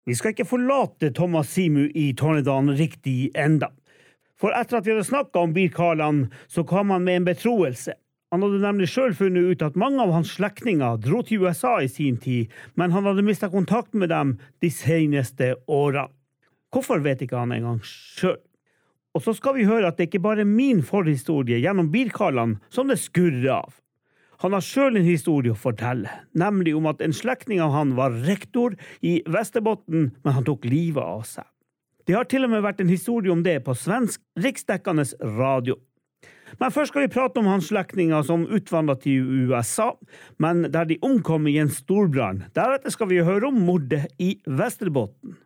Vi 0.07 0.15
skal 0.15 0.35
ikke 0.35 0.45
forlate 0.45 1.09
Thomas 1.17 1.49
Simu 1.55 1.87
i 1.89 2.11
Tornedalen 2.13 2.75
riktig 2.77 3.31
enda. 3.35 3.71
For 4.37 4.53
etter 4.53 4.79
at 4.79 4.87
vi 4.87 4.93
hadde 4.93 5.07
snakka 5.09 5.41
om 5.47 5.55
birkarlene, 5.57 6.29
så 6.47 6.65
kom 6.69 6.91
han 6.93 7.07
med 7.07 7.23
en 7.23 7.29
betroelse. 7.31 7.95
Han 8.35 8.43
hadde 8.43 8.61
nemlig 8.61 8.89
sjøl 8.91 9.15
funnet 9.17 9.47
ut 9.55 9.63
at 9.63 9.79
mange 9.81 10.03
av 10.03 10.13
hans 10.13 10.35
slektninger 10.37 10.99
dro 11.01 11.23
til 11.25 11.47
USA 11.47 11.79
i 11.81 11.89
sin 11.89 12.19
tid, 12.21 12.53
men 12.75 12.93
han 12.93 13.07
hadde 13.09 13.25
mista 13.25 13.49
kontakt 13.49 13.95
med 13.95 14.11
dem 14.13 14.37
de 14.61 14.71
seneste 14.75 15.55
årene. 15.71 16.11
Hvorfor 16.75 17.01
vet 17.05 17.23
ikke 17.23 17.39
han 17.39 17.55
engang 17.55 17.79
sjøl. 17.87 18.41
Og 19.15 19.23
så 19.23 19.35
skal 19.37 19.55
vi 19.55 19.69
høre 19.69 19.89
at 19.89 19.99
det 19.99 20.09
ikke 20.09 20.25
bare 20.25 20.43
er 20.43 20.51
min 20.51 20.83
forhistorie 20.83 21.61
gjennom 21.63 21.93
birkarlene 21.93 22.59
som 22.75 22.91
det 22.91 22.99
skurrer 23.03 23.51
av. 23.61 23.81
Han 24.43 24.53
har 24.53 24.65
sjøl 24.67 24.99
en 24.99 25.07
historie 25.07 25.55
å 25.55 25.59
fortelle, 25.59 26.11
nemlig 26.35 26.75
om 26.77 26.89
at 26.91 27.01
en 27.05 27.15
slektning 27.15 27.63
av 27.63 27.73
han 27.73 27.95
var 27.97 28.17
rektor 28.27 28.75
i 29.01 29.21
Vesterbotten, 29.31 30.11
men 30.25 30.37
han 30.37 30.45
tok 30.45 30.67
livet 30.67 31.01
av 31.01 31.23
seg. 31.29 31.47
Det 32.05 32.19
har 32.19 32.27
til 32.29 32.45
og 32.45 32.53
med 32.53 32.65
vært 32.67 32.83
en 32.83 32.91
historie 32.91 33.33
om 33.33 33.45
det 33.47 33.63
på 33.65 33.77
svensk 33.79 34.21
riksdekkende 34.37 35.07
radio. 35.39 35.79
Men 36.61 36.75
først 36.75 36.93
skal 36.93 37.07
vi 37.07 37.15
prate 37.15 37.41
om 37.41 37.49
hans 37.49 37.71
slektninger 37.71 38.27
som 38.27 38.45
utvandra 38.45 38.99
til 39.01 39.25
USA, 39.25 39.95
men 40.43 40.67
der 40.75 40.91
de 40.91 41.01
omkom 41.03 41.49
i 41.51 41.57
en 41.63 41.73
storbrann. 41.73 42.45
Deretter 42.55 42.93
skal 42.93 43.11
vi 43.11 43.25
høre 43.25 43.49
om 43.49 43.65
mordet 43.65 44.05
i 44.23 44.35
Vesterbotten. 44.45 45.39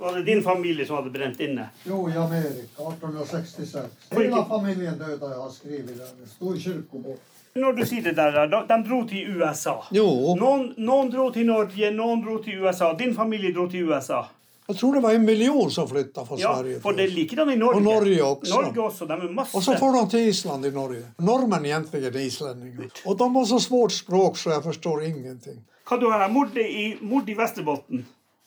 Var 0.00 0.16
det 0.16 0.22
din 0.22 0.42
familie 0.42 0.86
som 0.86 0.96
hadde 0.96 1.10
brent 1.10 1.40
inne? 1.40 1.66
Jo, 1.84 2.08
i 2.08 2.16
Amerika 2.16 2.82
1866. 2.88 3.88
Hele 4.10 4.44
familien 4.48 4.98
døde, 4.98 5.28
jeg 5.28 5.40
har 5.42 5.50
skrevet 5.52 5.86
det. 5.98 6.06
Det 6.22 6.28
sto 6.30 6.54
i. 6.54 7.16
Når 7.60 7.72
du 7.76 7.82
sier 7.84 8.02
det 8.06 8.14
der, 8.16 8.46
da, 8.48 8.62
de 8.70 8.76
dro 8.86 9.02
til 9.10 9.34
USA. 9.36 9.74
Jo, 9.92 10.06
Noen, 10.40 10.70
noen 10.78 11.10
dro 11.12 11.26
til 11.34 11.44
Norge, 11.50 11.90
noen 11.92 12.22
dro 12.24 12.38
til 12.40 12.62
USA. 12.62 12.94
Din 12.96 13.12
familie 13.14 13.52
dro 13.52 13.66
til 13.68 13.90
USA. 13.90 14.22
jeg 14.70 14.76
tror 14.78 14.94
det 14.94 15.02
var 15.02 15.14
en 15.18 15.24
million 15.26 15.70
som 15.70 15.88
flyttet 15.88 16.26
fra 16.28 16.36
Ja, 16.38 16.54
Sverige. 16.56 16.80
for 16.80 16.92
det 16.92 17.04
er 17.04 17.14
likedan 17.14 17.50
i 17.50 17.56
Norge. 17.56 17.76
Og 17.76 17.82
Norge 17.82 18.24
også. 18.24 18.54
Norge 18.54 18.80
også, 18.82 19.06
de 19.06 19.12
er 19.12 19.32
masse. 19.32 19.56
Og 19.56 19.62
så 19.62 19.76
får 19.78 19.92
de 19.98 20.10
til 20.10 20.28
Island 20.28 20.64
i 20.66 20.70
Norge. 20.70 21.02
Nordmenn 21.18 21.66
egentlig 21.66 22.04
er 22.06 22.16
islendinger. 22.20 22.88
Og 23.04 23.18
de 23.18 23.28
har 23.34 23.44
så 23.44 23.58
svårt 23.58 23.92
språk 23.92 24.36
så 24.38 24.50
jeg 24.50 24.62
forstår 24.62 25.02
ingenting. 25.02 25.60
Hva 25.84 25.98
du 26.00 26.06
har 26.10 26.28
Mord 26.28 26.56
i, 26.56 26.96
mord 27.02 27.28
i 27.28 27.34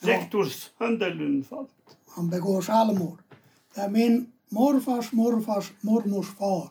Västerbotten. 0.04 0.50
Rektors 0.80 1.50
falt. 1.50 1.70
Han 2.16 2.30
begår 2.30 2.62
selvmord. 2.62 3.20
Det 3.76 3.82
er 3.82 3.90
min 3.90 4.34
morfars 4.50 5.12
morfars 5.12 5.72
mormors 5.82 6.28
far. 6.40 6.70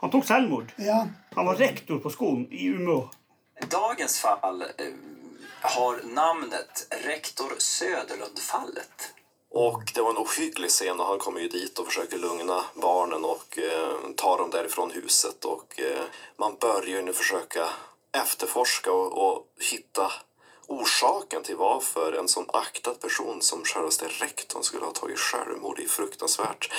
Han 0.00 0.10
tok 0.10 0.24
selvmord. 0.26 0.72
Ja, 0.76 1.06
Han 1.34 1.46
var 1.46 1.54
rektor 1.54 1.98
på 1.98 2.10
skolen 2.10 2.46
i 2.52 2.66
Umeå. 2.66 3.08
Dagens 3.70 4.18
fall 4.20 4.62
eh, 4.62 4.94
har 5.60 6.00
namnet 6.14 6.86
Rektor 7.04 7.52
Söderlund-fallet. 7.58 9.12
Och 9.50 9.92
det 9.94 10.00
var 10.02 10.10
en 10.10 10.16
ohygglig 10.16 10.70
scen 10.70 11.00
och 11.00 11.06
han 11.06 11.18
kommer 11.18 11.40
ju 11.40 11.48
dit 11.48 11.78
och 11.78 11.86
försöker 11.86 12.18
lugna 12.18 12.60
barnen 12.74 13.24
och 13.24 13.58
eh, 13.58 14.10
ta 14.16 14.36
dem 14.36 14.50
därifrån 14.50 14.90
huset. 14.90 15.44
Och 15.44 15.80
eh, 15.80 16.04
man 16.36 16.56
börjar 16.60 16.96
ju 16.96 17.02
nu 17.02 17.12
försöka 17.12 17.68
efterforska 18.12 18.92
och, 18.92 19.28
och 19.28 19.46
hitta 19.70 20.12
orsaken 20.66 21.42
till 21.42 21.56
varför 21.56 22.12
en 22.12 22.28
sån 22.28 22.46
aktad 22.52 22.94
person 22.94 23.42
som 23.42 23.64
självaste 23.64 24.08
rektorn 24.08 24.62
skulle 24.62 24.84
ha 24.84 24.92
tagit 24.92 25.18
självmord. 25.18 25.78
Är 25.78 25.88
fruktansvärt. 25.88 26.72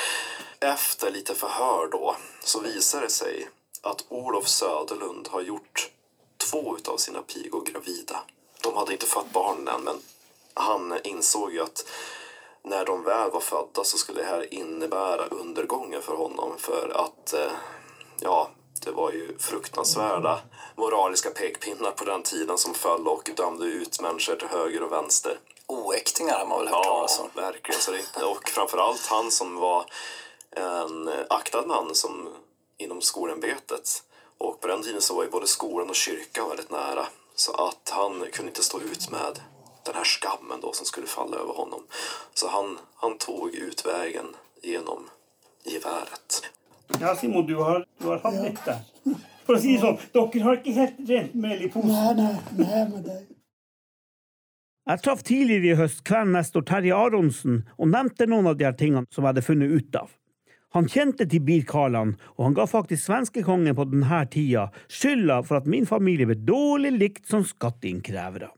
Efter 0.60 1.12
lite 1.12 1.36
förhör 1.36 1.88
då 1.92 2.16
så 2.44 2.60
visar 2.60 3.02
det 3.02 3.10
sig 3.10 3.50
att 3.82 4.06
Olof 4.10 4.48
Söderlund 4.48 5.28
har 5.32 5.42
gjort 5.42 5.92
två 6.38 6.78
utav 6.78 6.98
sina 6.98 7.22
pigor 7.22 7.66
gravida. 7.66 8.20
De 8.64 8.76
hade 8.76 8.94
inte 8.94 9.06
født 9.06 9.34
barnen 9.34 9.68
än 9.68 9.84
men 9.84 10.00
han 10.54 11.00
insåg 11.04 11.54
ju 11.54 11.62
att 11.62 11.86
när 12.64 12.86
de 12.86 13.04
väl 13.04 13.32
var 13.32 13.40
födda 13.40 13.84
så 13.84 13.98
skulle 13.98 14.22
det 14.22 14.28
här 14.28 14.54
innebära 14.54 15.26
undergången 15.26 16.02
för 16.02 16.16
honom 16.16 16.52
för 16.58 16.90
att 16.90 17.34
eh, 17.34 17.52
ja, 18.20 18.50
det 18.86 18.92
var 18.92 19.12
ju 19.12 19.38
fruktansvärda 19.38 20.40
moraliska 20.78 21.30
pekpinnar 21.30 21.92
på 21.92 22.06
den 22.06 22.24
tiden 22.24 22.58
som 22.58 22.74
föll 22.74 23.08
och 23.08 23.30
dömde 23.36 23.66
ut 23.66 24.02
människor 24.02 24.36
till 24.36 24.48
höger 24.48 24.84
och 24.84 24.92
vänster. 24.92 25.40
Oäktingar 25.68 26.40
har 26.40 26.46
man 26.46 26.60
väl 26.60 26.68
hört 26.68 26.86
Ja, 26.86 26.94
talas 26.94 27.20
om. 27.20 27.30
verkligen. 27.36 27.82
Så 27.82 27.92
det, 27.92 28.24
och 28.26 28.50
framförallt 28.50 29.06
han 29.08 29.32
som 29.32 29.56
var 29.56 29.86
en 30.52 31.10
aktad 31.30 31.62
man 31.68 31.96
som, 31.96 32.30
inom 32.78 33.02
skolämbetet. 33.02 34.04
Och 34.38 34.62
på 34.62 34.68
den 34.68 34.84
tiden 34.84 35.02
så 35.02 35.16
var 35.16 35.24
ju 35.24 35.30
både 35.30 35.48
skolan 35.48 35.90
och 35.90 35.96
kyrkan 35.96 36.50
väldigt 36.50 36.72
nära. 36.72 37.08
Så 37.36 37.52
att 37.54 37.90
han 37.90 38.20
kunde 38.32 38.50
inte 38.50 38.64
stå 38.64 38.82
ut 38.82 39.12
med 39.12 39.40
den 39.84 39.96
här 39.96 40.04
skammen 40.04 40.62
då 40.62 40.74
som 40.74 40.86
skulle 40.86 41.08
falla 41.08 41.38
över 41.38 41.54
honom. 41.54 41.84
Så 42.34 42.48
han, 42.48 42.80
han 42.96 43.18
tog 43.18 43.56
utvägen 43.56 44.36
genom 44.62 45.10
geväret. 45.64 46.42
Ja, 47.02 47.16
Simon, 47.16 47.46
du 47.46 47.56
har, 47.56 47.86
du 47.98 48.08
har 48.08 48.18
hatt 48.20 48.34
litt 48.34 48.66
der. 48.66 48.80
For 49.48 49.56
å 49.56 49.64
si 49.64 49.78
det 49.78 49.82
sånn, 49.86 49.98
dere 50.12 50.44
har 50.44 50.60
ikke 50.60 50.76
helt 50.76 51.02
rent 51.08 51.36
mel 51.40 51.64
i 51.64 51.72
posen. 51.72 51.94
Nei, 51.96 52.14
nei, 52.20 52.60
nei, 52.60 52.84
med 52.92 53.06
deg. 53.08 53.26
Jeg 54.88 55.04
traff 55.04 55.24
tidligere 55.28 55.74
i 55.74 55.80
høst 55.80 56.04
kvennestor 56.08 56.64
Terje 56.68 56.96
Aronsen 56.96 57.62
og 57.76 57.90
nevnte 57.92 58.28
noen 58.28 58.48
av 58.52 58.60
de 58.60 58.68
her 58.68 58.76
tingene 58.80 59.08
som 59.12 59.24
jeg 59.24 59.34
hadde 59.34 59.44
funnet 59.44 59.72
ut 59.72 59.98
av. 60.00 60.12
Han 60.76 60.88
kjente 60.92 61.26
til 61.32 61.44
birkarlene, 61.48 62.16
og 62.36 62.44
han 62.44 62.56
ga 62.56 62.68
faktisk 62.68 63.06
svenskekongen 63.06 63.76
på 63.76 63.88
denne 63.88 64.20
tida 64.32 64.68
skylda 64.92 65.42
for 65.48 65.62
at 65.62 65.68
min 65.72 65.88
familie 65.88 66.28
ble 66.28 66.38
dårlig 66.44 66.94
likt 67.00 67.32
som 67.32 67.44
skatteinnkrevere. 67.48 68.52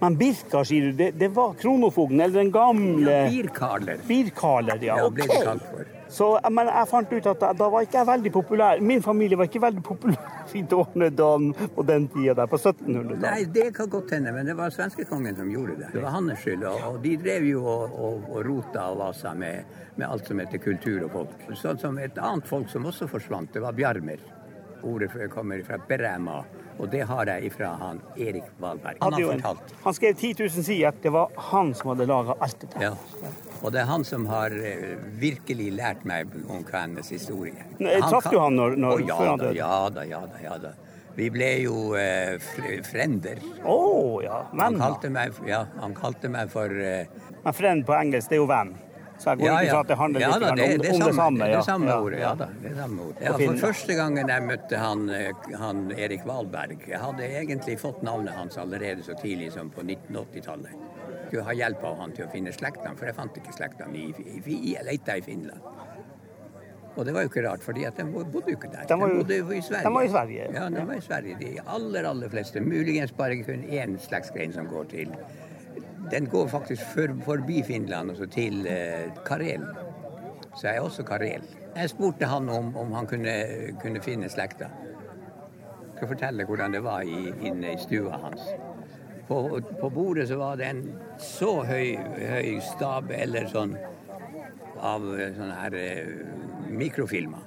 Men 0.00 0.16
Birka, 0.20 0.62
sier 0.68 0.90
du, 0.90 0.96
det, 0.98 1.12
det 1.20 1.30
var 1.34 1.54
kronofogden, 1.58 2.20
eller 2.20 2.42
den 2.42 2.52
gamle 2.54 3.20
Birkarler. 3.32 4.02
Birkarler, 4.06 4.82
ja. 4.84 4.98
Ja, 5.00 5.95
Så, 6.08 6.28
men 6.54 6.68
jeg 6.70 6.88
fant 6.90 7.12
ut 7.12 7.26
at 7.32 7.40
da, 7.58 7.68
var 7.72 7.86
ikke 7.86 7.98
jeg 7.98 8.08
veldig 8.08 8.32
populær. 8.34 8.80
Min 8.80 9.02
familie 9.02 9.38
var 9.38 9.48
ikke 9.50 9.62
veldig 9.64 9.82
populær 9.86 10.32
i 10.58 10.62
Dornedalen 10.70 11.52
på 11.74 11.84
den 11.86 12.06
tida 12.12 12.36
der, 12.38 12.50
på 12.50 12.58
1700-tallet. 12.60 13.24
Nei, 13.24 13.48
det 13.56 13.66
kan 13.76 13.90
godt 13.92 14.14
hende, 14.14 14.32
men 14.36 14.46
det 14.48 14.54
var 14.58 14.74
svenskekongen 14.74 15.36
som 15.38 15.50
gjorde 15.50 15.78
det. 15.82 15.90
Det 15.96 16.04
var 16.04 16.14
hans 16.14 16.38
skyld. 16.42 16.64
Og 16.90 17.00
de 17.02 17.16
drev 17.20 17.48
jo 17.50 17.64
og, 17.66 17.96
og, 17.98 18.30
og 18.30 18.40
rota 18.46 18.86
og 18.92 19.02
vasa 19.02 19.34
med, 19.34 19.66
med 19.96 20.06
alt 20.08 20.30
som 20.30 20.40
heter 20.42 20.62
kultur 20.62 21.08
og 21.08 21.12
folk. 21.18 21.46
Sånn 21.58 21.82
som 21.82 21.98
et 22.02 22.18
annet 22.22 22.46
folk 22.48 22.70
som 22.72 22.86
også 22.86 23.10
forsvant, 23.10 23.52
det 23.54 23.64
var 23.64 23.76
bjarmer. 23.76 24.22
Ordet 24.86 25.10
kommer 25.32 25.62
fra 25.66 25.80
Berema, 25.88 26.44
og 26.78 26.90
det 26.92 27.02
har 27.08 27.26
jeg 27.32 27.48
ifra 27.48 27.72
han 27.80 28.00
Erik 28.20 28.46
Valberg. 28.60 29.00
Han 29.00 29.16
har 29.16 29.24
fortalt. 29.32 29.74
Han 29.82 29.96
skrev 29.96 30.14
10 30.14 30.34
000 30.44 30.66
sider. 30.68 30.98
Det 31.02 31.10
var 31.10 31.32
han 31.50 31.74
som 31.74 31.94
hadde 31.94 32.06
laga 32.06 32.36
alt 32.38 32.60
det 32.60 32.70
der. 32.76 32.90
Ja. 32.90 33.32
Og 33.62 33.72
det 33.72 33.80
er 33.82 33.88
han 33.90 34.04
som 34.04 34.26
har 34.30 34.52
eh, 34.54 34.96
virkelig 35.20 35.70
lært 35.76 36.04
meg 36.08 36.32
om 36.48 36.64
kvenenes 36.66 37.10
historie. 37.14 37.66
Traff 37.78 38.28
du 38.30 38.38
han 38.38 38.56
når- 38.56 38.76
når- 38.76 39.00
oh, 39.00 39.06
ja, 39.08 39.16
før 39.16 39.30
han 39.32 39.38
døde? 39.38 39.54
Ja 39.56 39.88
da, 39.90 40.04
ja 40.04 40.20
da. 40.26 40.42
ja 40.42 40.58
da. 40.58 40.72
Vi 41.16 41.30
ble 41.32 41.50
jo 41.64 41.94
eh, 41.96 42.36
frender. 42.84 43.38
Å 43.64 43.76
ja. 44.22 44.42
Venn, 44.52 44.76
da. 44.76 44.90
kalte 44.90 45.10
meg, 45.10 45.38
ja, 45.48 45.62
han 45.80 45.94
kalte 45.96 46.28
meg 46.28 46.50
for 46.52 46.68
eh, 46.68 47.06
Men 47.44 47.54
frend 47.56 47.86
på 47.86 47.94
engelsk, 47.96 48.28
det 48.28 48.36
er 48.36 48.42
jo 48.42 48.50
venn. 48.50 48.74
Så 49.16 49.32
jeg 49.32 49.38
går 49.40 49.46
ikke 49.48 49.70
fra 49.70 49.80
at 49.80 49.88
det 49.88 49.96
handler 49.96 50.20
ja, 50.20 50.28
da, 50.28 50.50
det, 50.52 50.64
om, 50.66 50.82
det, 50.82 50.90
om 50.92 51.00
det 51.00 51.14
samme. 51.16 51.46
Det, 51.48 51.60
samme 51.64 51.88
Ja, 51.88 51.96
ordet, 52.04 52.18
ja 52.20 52.34
da. 52.36 52.48
Det 52.60 52.72
samme 52.76 53.06
ordet. 53.06 53.22
Ja, 53.24 53.32
for 53.40 53.60
første 53.62 53.96
gangen 53.96 54.32
jeg 54.32 54.44
møtte 54.44 54.80
han, 54.82 55.06
eh, 55.08 55.46
han 55.56 55.80
Erik 55.96 56.26
Valberg 56.28 56.84
Jeg 56.90 57.00
hadde 57.00 57.30
egentlig 57.40 57.78
fått 57.80 58.02
navnet 58.04 58.36
hans 58.36 58.58
allerede 58.60 59.06
så 59.06 59.16
tidlig 59.16 59.52
som 59.56 59.70
på 59.72 59.86
1980-tallet. 59.86 60.76
Skulle 61.26 61.42
ha 61.46 61.52
hjelp 61.58 61.82
av 61.84 61.98
han 62.00 62.12
til 62.16 62.26
å 62.26 62.30
finne 62.32 62.52
slektene, 62.54 62.96
for 62.96 63.06
jeg 63.10 63.14
fant 63.16 63.36
ikke 63.40 63.52
slektene 63.56 63.98
i, 63.98 64.08
i, 64.22 64.40
i, 64.56 64.74
jeg 64.74 64.84
leita 64.86 65.16
i 65.18 65.24
Finland. 65.26 65.60
Og 66.96 67.04
det 67.04 67.12
var 67.12 67.26
jo 67.26 67.28
ikke 67.28 67.42
rart, 67.44 67.60
fordi 67.64 67.82
de 67.96 68.04
bodde 68.12 68.40
jo 68.48 68.56
ikke 68.56 68.70
der. 68.72 68.86
De 68.88 68.96
var 69.00 69.10
jo- 69.12 69.16
bodde 69.20 69.36
jo 69.36 69.50
i 69.52 69.60
Sverige. 69.60 69.84
de 69.84 69.94
var 69.94 70.02
i 70.06 70.08
Sverige. 70.08 70.46
Ja, 70.54 70.68
de 70.72 70.84
var 70.88 70.94
i 70.94 71.00
Sverige. 71.04 71.36
De 71.40 71.50
aller, 71.66 72.06
aller 72.08 72.28
fleste. 72.32 72.60
Muligens 72.64 73.12
bare 73.12 73.36
kun 73.44 73.64
én 73.68 73.98
slektsgrein 74.00 74.52
som 74.54 74.66
går 74.70 74.84
til 74.94 75.12
Den 76.10 76.26
går 76.30 76.46
faktisk 76.48 76.82
for, 76.94 77.08
forbi 77.24 77.62
Finland 77.66 78.10
og 78.10 78.16
så 78.16 78.26
til 78.30 78.66
eh, 78.70 79.10
Karel. 79.26 79.64
Så 80.54 80.68
jeg 80.68 80.76
er 80.76 80.80
også 80.80 81.02
karel. 81.04 81.42
Jeg 81.76 81.90
spurte 81.90 82.24
han 82.30 82.48
om, 82.48 82.70
om 82.76 82.92
han 82.92 83.06
kunne, 83.10 83.32
kunne 83.82 84.00
finne 84.00 84.28
slekta. 84.30 84.68
Jeg 84.70 85.96
skal 85.96 86.08
fortelle 86.08 86.44
hvordan 86.46 86.72
det 86.72 86.82
var 86.84 87.00
i, 87.02 87.32
inne 87.42 87.74
i 87.74 87.76
stua 87.82 88.16
hans. 88.22 88.40
På, 89.26 89.60
på 89.80 89.90
bordet 89.90 90.28
så 90.28 90.38
var 90.38 90.56
det 90.56 90.70
en 90.70 90.82
så 91.18 91.64
høy, 91.66 91.96
høy 92.18 92.60
stab 92.62 93.10
eller 93.10 93.48
sånn 93.50 93.74
av 94.76 95.06
sånne 95.08 95.56
her 95.62 95.76
eh, 95.80 96.10
mikrofilmer. 96.70 97.42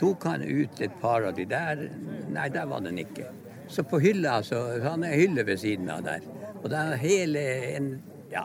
Tok 0.00 0.24
han 0.26 0.42
ut 0.42 0.80
et 0.82 0.94
par 1.00 1.24
av 1.28 1.36
de 1.36 1.46
der? 1.48 1.86
Nei, 2.32 2.48
der 2.52 2.66
var 2.68 2.82
den 2.84 2.98
ikke. 3.00 3.28
Så 3.68 3.84
på 3.88 4.00
hylla, 4.02 4.40
så 4.44 4.58
han 4.82 5.04
er 5.06 5.16
hylle 5.16 5.44
ved 5.48 5.60
siden 5.62 5.88
av 5.92 6.02
der. 6.04 6.24
Og 6.62 6.68
det 6.72 6.78
er 6.78 7.00
hele 7.00 7.42
en 7.76 7.92
ja, 8.32 8.44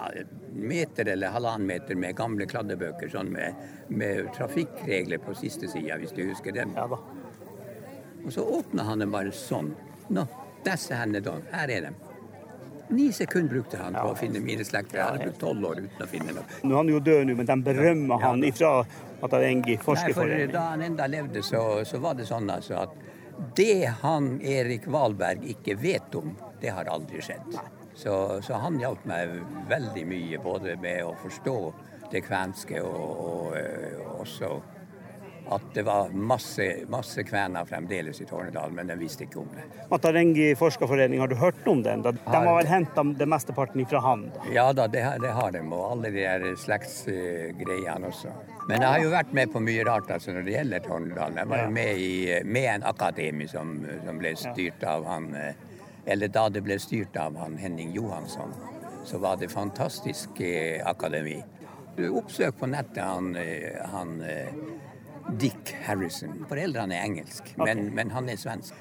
meter 0.53 1.07
eller 1.13 1.33
halvannen 1.33 1.67
meter 1.67 1.99
med 1.99 2.15
gamle 2.17 2.47
kladdebøker, 2.49 3.09
sånn 3.11 3.31
med, 3.33 3.57
med 3.89 4.27
trafikkregler 4.35 5.21
på 5.23 5.35
siste 5.37 5.69
sida, 5.71 5.97
hvis 5.99 6.15
du 6.15 6.23
husker 6.27 6.55
dem. 6.55 6.75
Ja 6.77 6.87
da. 6.91 6.99
Og 8.25 8.33
så 8.35 8.43
åpna 8.43 8.83
han 8.87 9.03
den 9.03 9.13
bare 9.13 9.31
sånn. 9.35 9.71
Nå, 10.11 10.27
disse 10.65 10.97
henne 10.99 11.21
da, 11.23 11.37
her 11.53 11.71
er 11.71 11.87
de. 11.87 12.06
Ni 12.89 13.11
sekunder 13.11 13.49
brukte 13.49 13.77
han 13.81 13.97
på 13.97 14.05
å 14.13 14.15
finne 14.15 14.39
mine 14.43 14.65
slekter. 14.65 15.01
Jeg 15.01 15.07
hadde 15.09 15.25
brukt 15.27 15.41
tolv 15.41 15.65
år 15.67 15.81
uten 15.83 16.05
å 16.05 16.07
finne 16.07 16.35
noe. 16.37 16.45
Nå 16.63 16.71
er 16.71 16.79
han 16.79 16.91
jo 16.91 17.01
død 17.03 17.27
nå, 17.27 17.35
men 17.39 17.49
de 17.49 17.57
berømmer 17.65 18.23
han 18.23 18.45
ifra 18.47 18.71
at 18.81 19.33
han 19.33 19.43
en 19.43 19.63
for 19.65 19.91
forskerforening. 19.91 20.53
da 20.53 20.69
han 20.71 20.85
enda 20.85 21.07
levde, 21.11 21.43
så, 21.43 21.63
så 21.85 21.99
var 21.99 22.15
det 22.15 22.27
sånn 22.29 22.49
altså 22.53 22.79
at 22.85 22.95
det 23.57 23.91
han 24.01 24.37
Erik 24.41 24.87
Valberg 24.87 25.43
ikke 25.51 25.75
vet 25.81 26.15
om, 26.15 26.31
det 26.61 26.71
har 26.73 26.89
aldri 26.89 27.21
skjedd. 27.21 27.59
Så, 27.97 28.13
så 28.45 28.61
han 28.61 28.79
hjalp 28.79 29.05
meg 29.09 29.35
veldig 29.69 30.05
mye, 30.07 30.39
både 30.41 30.77
med 30.81 31.03
å 31.05 31.13
forstå 31.21 31.57
det 32.11 32.23
kvenske 32.25 32.81
og, 32.85 33.03
og, 33.27 33.55
og 34.05 34.21
også 34.23 34.51
at 35.51 35.61
det 35.73 35.83
var 35.87 36.09
masse, 36.11 36.65
masse 36.91 37.23
kvener 37.23 37.65
fremdeles 37.69 38.19
i 38.21 38.25
Tornedal, 38.27 38.71
men 38.75 38.87
de 38.91 38.95
visste 38.99 39.23
ikke 39.23 39.39
om 39.39 39.47
det. 39.55 39.63
Matarengi 39.91 40.49
forskerforening, 40.59 41.19
har 41.23 41.27
du 41.31 41.35
hørt 41.39 41.67
om 41.71 41.83
den? 41.85 42.01
De 42.03 42.11
har 42.27 42.43
vel 42.57 42.67
henta 42.67 43.03
det 43.15 43.27
mesteparten 43.31 43.85
fra 43.87 44.01
han? 44.03 44.25
da? 44.35 44.49
Ja 44.51 44.65
da, 44.75 44.87
det, 44.91 45.03
har- 45.05 45.19
det 45.23 45.31
har 45.37 45.51
de, 45.55 45.61
og 45.71 45.85
alle 45.91 46.11
de 46.11 46.25
der 46.25 46.55
slektsgreiene 46.59 48.07
også. 48.11 48.33
Men 48.67 48.81
jeg 48.83 48.89
har 48.91 48.99
jo 49.05 49.11
vært 49.13 49.31
med 49.33 49.51
på 49.53 49.61
mye 49.63 49.83
rart 49.87 50.09
altså, 50.11 50.33
når 50.35 50.43
det 50.47 50.55
gjelder 50.57 50.83
Tornedal. 50.83 51.37
Jeg 51.39 51.47
var 51.53 51.63
jo 51.63 51.69
med, 51.77 52.01
i, 52.03 52.39
med 52.43 52.67
en 52.75 52.83
akademi 52.89 53.47
som, 53.47 53.77
som 54.05 54.19
ble 54.19 54.33
styrt 54.35 54.83
av 54.83 55.05
han 55.07 55.29
eh, 55.35 55.53
Eller 56.07 56.27
da 56.31 56.45
det 56.49 56.61
ble 56.63 56.77
styrt 56.79 57.15
av 57.19 57.35
han 57.39 57.57
Henning 57.59 57.89
Johansson, 57.95 58.51
så 59.07 59.17
var 59.19 59.35
det 59.39 59.49
fantastisk 59.51 60.39
eh, 60.43 60.79
akademi. 60.87 61.39
Du 61.97 62.05
Oppsøk 62.19 62.59
på 62.59 62.67
nettet 62.69 63.01
han, 63.03 63.31
eh, 63.35 63.79
han 63.91 64.13
Dick 65.35 65.75
Harrison. 65.83 66.45
Foreldrene 66.47 66.95
er 66.95 67.07
engelsk, 67.07 67.49
men, 67.59 67.89
men 67.95 68.11
han 68.15 68.29
er 68.31 68.39
svensk. 68.39 68.75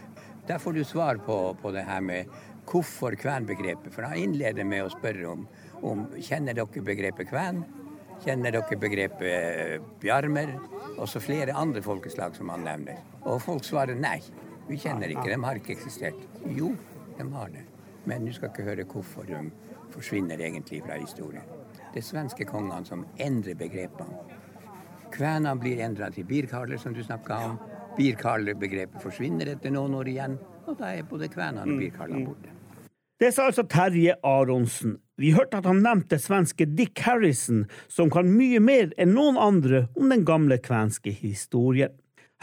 Der 0.46 0.60
får 0.62 0.76
du 0.76 0.84
svar 0.86 1.18
på, 1.26 1.56
på 1.58 1.72
det 1.74 1.82
her 1.88 2.00
med 2.00 2.30
hvorfor 2.70 3.16
kvenbegrepet. 3.18 3.90
For 3.94 4.06
han 4.06 4.20
innleder 4.20 4.66
med 4.68 4.84
å 4.86 4.92
spørre 4.92 5.26
om, 5.32 5.46
om 5.82 6.06
kjenner 6.22 6.54
dere 6.54 6.84
begrepet 6.86 7.30
kven? 7.30 7.64
Kjenner 8.22 8.54
dere 8.54 8.78
begrepet 8.80 9.26
eh, 9.26 9.74
bjarmer? 10.02 10.54
Og 10.96 11.08
så 11.10 11.20
flere 11.20 11.56
andre 11.58 11.82
folkeslag 11.84 12.38
som 12.38 12.54
han 12.54 12.64
nevner. 12.66 13.02
Og 13.26 13.42
folk 13.42 13.66
svarer 13.66 13.98
nei. 13.98 14.20
Vi 14.70 14.78
kjenner 14.82 15.10
ikke, 15.12 15.28
de 15.30 15.42
har 15.42 15.58
ikke 15.58 15.74
eksistert. 15.76 16.22
Jo, 16.54 16.72
de 17.18 17.26
har 17.34 17.52
det. 17.54 17.66
Men 18.06 18.26
du 18.26 18.32
skal 18.34 18.52
ikke 18.52 18.66
høre 18.70 18.86
hvorfor 18.86 19.26
de 19.26 19.48
forsvinner 19.94 20.38
egentlig 20.38 20.82
fra 20.86 20.98
historien. 20.98 21.42
Det 21.90 22.02
er 22.02 22.06
svenske 22.06 22.46
kongene 22.46 22.86
som 22.86 23.06
endrer 23.22 23.58
begrepene. 23.58 24.35
Kvenene 25.14 25.56
blir 25.60 25.80
endra 25.84 26.10
til 26.12 26.26
birkarler, 26.28 26.78
som 26.80 26.94
du 26.94 27.02
snakka 27.04 27.38
om. 27.50 27.56
Birkarlerbegrepet 27.96 29.02
forsvinner 29.02 29.54
etter 29.54 29.72
noen 29.72 29.94
år 29.96 30.12
igjen, 30.12 30.38
og 30.66 30.78
da 30.80 30.92
er 30.92 31.08
både 31.08 31.30
kvenene 31.32 31.64
og 31.64 31.80
birkarlene 31.80 32.26
borte. 32.26 32.52
Det 33.16 33.30
sa 33.32 33.46
altså 33.48 33.64
Terje 33.64 34.18
Aronsen. 34.26 34.98
Vi 35.16 35.30
hørte 35.32 35.62
at 35.62 35.64
han 35.64 35.80
nevnte 35.80 36.18
svenske 36.20 36.66
Dick 36.68 37.00
Harrison, 37.06 37.64
som 37.88 38.10
kan 38.12 38.28
mye 38.28 38.60
mer 38.60 38.90
enn 39.00 39.14
noen 39.16 39.38
andre 39.40 39.86
om 39.96 40.12
den 40.12 40.26
gamle 40.28 40.58
kvenske 40.60 41.14
historien. 41.22 41.94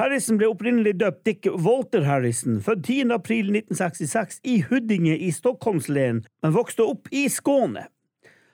Harrison 0.01 0.39
ble 0.41 0.49
opprinnelig 0.49 0.95
døpt 0.97 1.21
Dick 1.27 1.45
Walter 1.53 2.07
Harrison, 2.07 2.57
født 2.65 2.87
10. 2.87 3.11
april 3.13 3.51
1966 3.53 4.39
i 4.49 4.55
Huddinge 4.65 5.13
i 5.21 5.29
Stockholmslen, 5.29 6.23
men 6.41 6.55
vokste 6.55 6.87
opp 6.89 7.11
i 7.13 7.27
Skåne. 7.29 7.85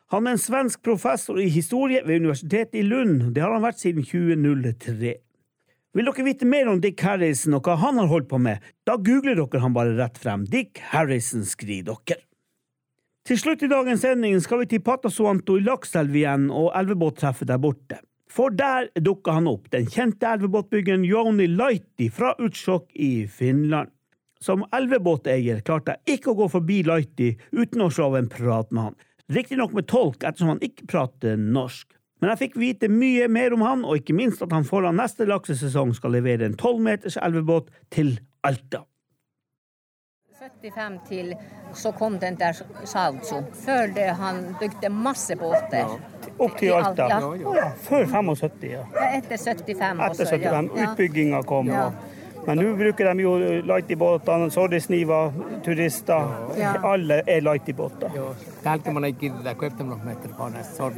Han 0.10 0.26
er 0.26 0.34
en 0.34 0.42
svensk 0.42 0.82
professor 0.82 1.38
i 1.38 1.52
historie 1.54 2.02
ved 2.06 2.24
Universitetet 2.24 2.80
i 2.80 2.82
Lund. 2.82 3.28
Det 3.36 3.44
har 3.44 3.52
han 3.54 3.62
vært 3.62 3.78
siden 3.78 4.02
2003. 4.02 5.12
Vil 5.94 6.08
dere 6.10 6.26
vite 6.26 6.48
mer 6.50 6.70
om 6.72 6.80
Dick 6.82 7.02
Harrison 7.06 7.58
og 7.58 7.68
hva 7.68 7.76
han 7.82 8.00
har 8.02 8.10
holdt 8.10 8.30
på 8.32 8.40
med, 8.42 8.64
da 8.90 8.96
googler 8.98 9.38
dere 9.38 9.62
han 9.62 9.76
bare 9.76 9.94
rett 10.00 10.18
frem. 10.18 10.48
Dick 10.50 10.82
Harrison, 10.92 11.46
skriver 11.46 12.00
dere. 12.08 12.24
Til 13.30 13.38
slutt 13.38 13.62
i 13.62 13.70
dagens 13.70 14.02
sending 14.02 14.40
skal 14.42 14.64
vi 14.64 14.70
til 14.72 14.82
Patasuanto 14.82 15.60
i 15.60 15.66
Lakselv 15.66 16.16
igjen 16.18 16.48
og 16.50 16.72
elvebåttreffet 16.80 17.52
der 17.52 17.62
borte. 17.62 18.00
For 18.30 18.54
der 18.54 18.90
dukka 18.98 19.36
han 19.38 19.50
opp, 19.50 19.68
den 19.74 19.86
kjente 19.90 20.26
elvebåtbyggeren 20.26 21.06
Joni 21.06 21.46
Lighty 21.54 22.08
fra 22.14 22.32
Utsjok 22.42 22.90
i 22.98 23.28
Finland. 23.30 23.94
Som 24.42 24.66
elvebåteier 24.74 25.62
klarte 25.68 26.00
jeg 26.00 26.18
ikke 26.18 26.34
å 26.34 26.40
gå 26.42 26.50
forbi 26.56 26.80
Lighty 26.88 27.36
uten 27.54 27.86
å 27.86 27.92
slå 27.94 28.10
av 28.10 28.20
en 28.24 28.32
prat 28.34 28.74
med 28.74 28.88
han. 28.88 29.00
Riktignok 29.30 29.74
med 29.78 29.88
tolk, 29.88 30.24
ettersom 30.24 30.56
han 30.56 30.62
ikke 30.66 30.88
prater 30.90 31.38
norsk. 31.38 31.88
Men 32.20 32.34
jeg 32.34 32.40
fikk 32.42 32.56
vite 32.60 32.90
mye 32.92 33.28
mer 33.32 33.54
om 33.56 33.62
han, 33.64 33.86
og 33.86 34.02
ikke 34.02 34.16
minst 34.18 34.42
at 34.44 34.52
han 34.52 34.66
foran 34.68 34.98
neste 35.00 35.28
laksesesong 35.30 35.94
skal 35.96 36.18
levere 36.18 36.50
en 36.50 36.58
tolv 36.60 36.82
meters 36.84 37.16
elvebåt 37.22 37.70
til 37.94 38.18
Alta. 38.44 38.84
75 40.40 41.00
til 41.08 41.34
så 41.76 41.92
kom 41.92 42.16
den 42.20 42.38
der 42.40 42.56
Sautso. 42.88 43.42
Før 43.66 43.92
det 43.96 44.08
han 44.20 44.40
bygde 44.60 44.90
masse 44.90 45.36
båter. 45.36 45.98
Opp 46.40 46.56
til 46.60 46.72
Alta. 46.74 47.08
ja. 47.12 47.20
Ja, 47.56 47.72
Før 47.84 48.06
75, 48.08 48.64
ja. 48.64 48.86
Ja, 48.96 49.10
Etter 49.18 49.38
75 49.38 50.00
også. 50.00 50.24
Etter 50.24 50.38
75. 50.38 50.72
Ja. 50.80 50.92
Utbygginga 50.92 51.44
kom. 51.44 51.68
Ja. 51.68 51.90
Men 52.48 52.58
nå 52.58 52.72
bruker 52.80 53.12
de 53.12 53.22
jo 53.24 53.34
Lighty-båtene, 53.68 54.48
Sorrisniva, 54.52 55.20
turister. 55.64 56.32
Ja. 56.58 56.72
Alle 56.88 57.22
er 57.28 57.44
Lighty-båter. 57.46 58.16
Täältä 58.64 58.92
man 58.92 59.04
ei 59.04 59.14
kirjoita, 59.14 59.56
kun 59.56 59.68
efter 59.68 59.84
något 59.84 60.04
meter 60.04 60.30
på 60.38 60.50
nästa? 60.50 60.92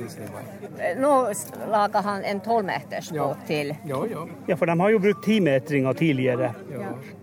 Nå 0.95 1.28
lager 1.67 2.02
han 2.02 2.24
en 2.24 2.41
12 2.41 2.65
meters 2.65 3.12
båt 3.12 3.38
til. 3.47 3.76
Joo, 3.86 4.06
joo. 4.06 4.30
Ja, 4.47 4.56
for 4.56 4.65
de 4.65 4.80
har 4.80 4.89
jo 4.89 5.00
brukt 5.00 5.24
timetringer 5.24 5.93
tidligere. 5.93 6.54